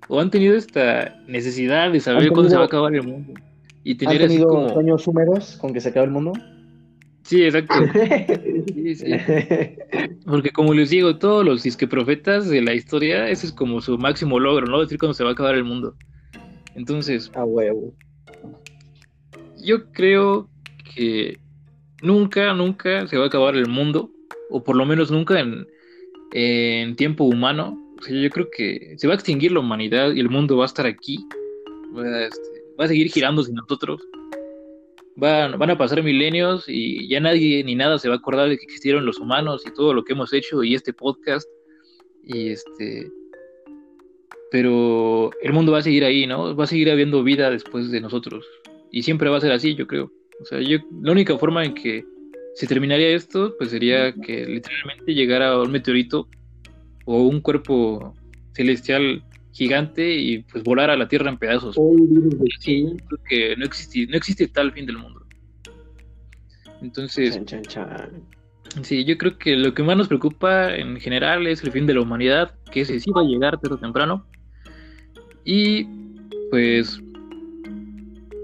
[0.08, 3.34] o han tenido esta necesidad de saber cuándo se va a acabar el mundo.
[3.84, 4.68] Y tener ¿Han tenido como...
[4.68, 6.32] sueños húmedos con que se acabe el mundo?
[7.22, 7.74] Sí, exacto.
[10.26, 13.96] Porque como les digo, todos los disque profetas de la historia, ese es como su
[13.98, 14.80] máximo logro, ¿no?
[14.80, 15.94] Decir cuando se va a acabar el mundo.
[16.74, 17.30] Entonces.
[17.34, 17.94] A huevo.
[19.62, 20.48] Yo creo
[20.94, 21.38] que
[22.02, 24.10] nunca, nunca se va a acabar el mundo.
[24.50, 25.66] O por lo menos nunca en,
[26.32, 27.78] en tiempo humano.
[28.00, 30.64] O sea, yo creo que se va a extinguir la humanidad y el mundo va
[30.64, 31.18] a estar aquí.
[31.96, 34.00] Va este, va a seguir girando sin nosotros
[35.20, 38.56] van, van a pasar milenios y ya nadie ni nada se va a acordar de
[38.56, 41.48] que existieron los humanos y todo lo que hemos hecho y este podcast.
[42.24, 43.10] Y este
[44.50, 46.56] pero el mundo va a seguir ahí, ¿no?
[46.56, 48.44] Va a seguir habiendo vida después de nosotros.
[48.90, 50.10] Y siempre va a ser así, yo creo.
[50.40, 52.04] O sea, yo, la única forma en que
[52.54, 56.26] se terminaría esto, pues sería que literalmente llegara un meteorito
[57.10, 58.14] o un cuerpo
[58.52, 61.76] celestial gigante y pues volara a la Tierra en pedazos.
[62.60, 65.26] Sí, porque no existe, no existe tal fin del mundo.
[66.80, 67.38] Entonces,
[68.82, 71.94] sí, yo creo que lo que más nos preocupa en general es el fin de
[71.94, 74.24] la humanidad, que ese sí va a llegar tarde o temprano.
[75.44, 75.86] Y
[76.50, 77.02] pues,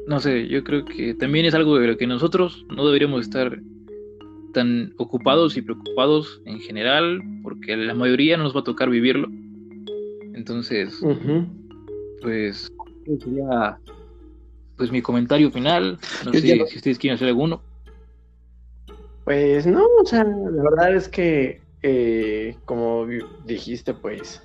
[0.09, 3.61] no sé, yo creo que también es algo de lo que nosotros no deberíamos estar
[4.57, 9.29] tan ocupados y preocupados en general, porque la mayoría no nos va a tocar vivirlo.
[10.33, 10.99] Entonces,
[12.23, 12.73] pues,
[13.05, 13.79] sería
[14.79, 15.99] pues mi comentario final.
[16.25, 17.61] No sé si ustedes quieren hacer alguno.
[19.25, 23.07] Pues no, o sea, la verdad es que, eh, como
[23.45, 24.43] dijiste, pues,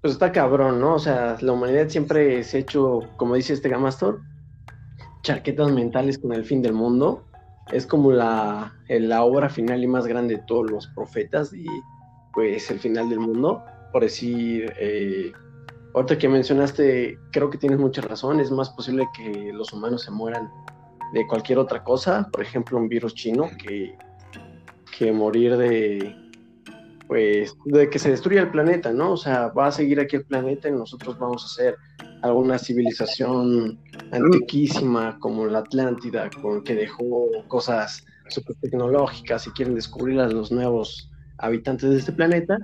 [0.00, 0.94] pues está cabrón, ¿no?
[0.94, 4.20] O sea, la humanidad siempre se ha hecho, como dice este Gamastor,
[5.22, 7.22] charquetas mentales con el fin del mundo.
[7.72, 11.66] Es como la, la obra final y más grande de todos los profetas y
[12.32, 13.62] pues el final del mundo.
[13.92, 15.32] Por decir, eh,
[15.94, 20.10] ahorita que mencionaste, creo que tienes mucha razón, es más posible que los humanos se
[20.10, 20.50] mueran
[21.12, 23.96] de cualquier otra cosa, por ejemplo un virus chino, que,
[24.96, 26.14] que morir de,
[27.06, 29.12] pues, de que se destruya el planeta, ¿no?
[29.12, 31.76] O sea, va a seguir aquí el planeta y nosotros vamos a ser
[32.22, 33.78] alguna civilización
[34.10, 40.50] antiquísima como la Atlántida, con, que dejó cosas super tecnológicas y quieren descubrir a los
[40.52, 42.58] nuevos habitantes de este planeta.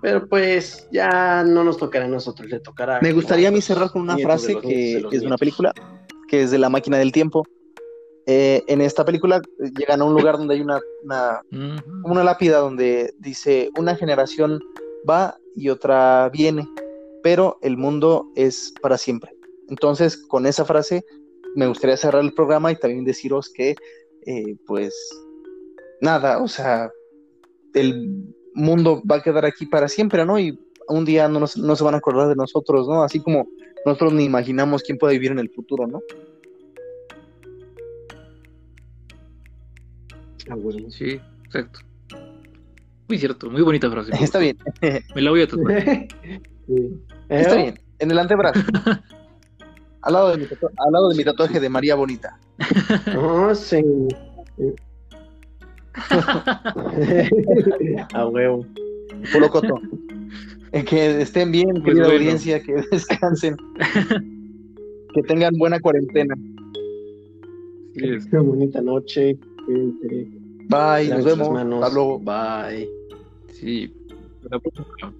[0.00, 3.00] Pero pues ya no nos tocará a nosotros, le tocará.
[3.02, 5.72] Me gustaría a mí cerrar con una frase que es de una película,
[6.28, 7.44] que es de La máquina del tiempo.
[8.26, 11.40] Eh, en esta película eh, llegan a un lugar donde hay una, una,
[12.04, 14.60] una lápida donde dice, una generación
[15.08, 16.68] va y otra viene,
[17.22, 19.30] pero el mundo es para siempre.
[19.68, 21.04] Entonces, con esa frase,
[21.54, 23.74] me gustaría cerrar el programa y también deciros que,
[24.26, 24.94] eh, pues,
[26.00, 26.90] nada, o sea,
[27.74, 30.38] el mundo va a quedar aquí para siempre, ¿no?
[30.38, 30.58] Y
[30.88, 33.02] un día no, no se van a acordar de nosotros, ¿no?
[33.02, 33.46] Así como
[33.84, 36.00] nosotros ni imaginamos quién puede vivir en el futuro, ¿no?
[40.50, 40.56] Ah,
[40.88, 41.80] sí, exacto.
[43.08, 44.12] Muy cierto, muy bonita frase.
[44.22, 44.58] Está bien.
[45.14, 46.08] Me la voy a tatuar.
[47.28, 48.60] Está bien, en el antebrazo.
[50.02, 52.38] al, lado de mi al lado de mi tatuaje de María Bonita.
[53.16, 53.82] Oh, sí.
[58.14, 58.66] A huevo.
[59.32, 59.80] Puro coto.
[60.72, 63.56] Que estén bien, pues querida audiencia, que descansen.
[65.14, 66.34] que tengan buena cuarentena.
[67.94, 69.38] Sí, bonita noche.
[70.68, 71.48] Bye, nos vemos.
[71.48, 72.20] Hasta luego.
[72.20, 72.88] Bye.
[73.52, 73.92] Sí,
[74.50, 75.14] la próxima.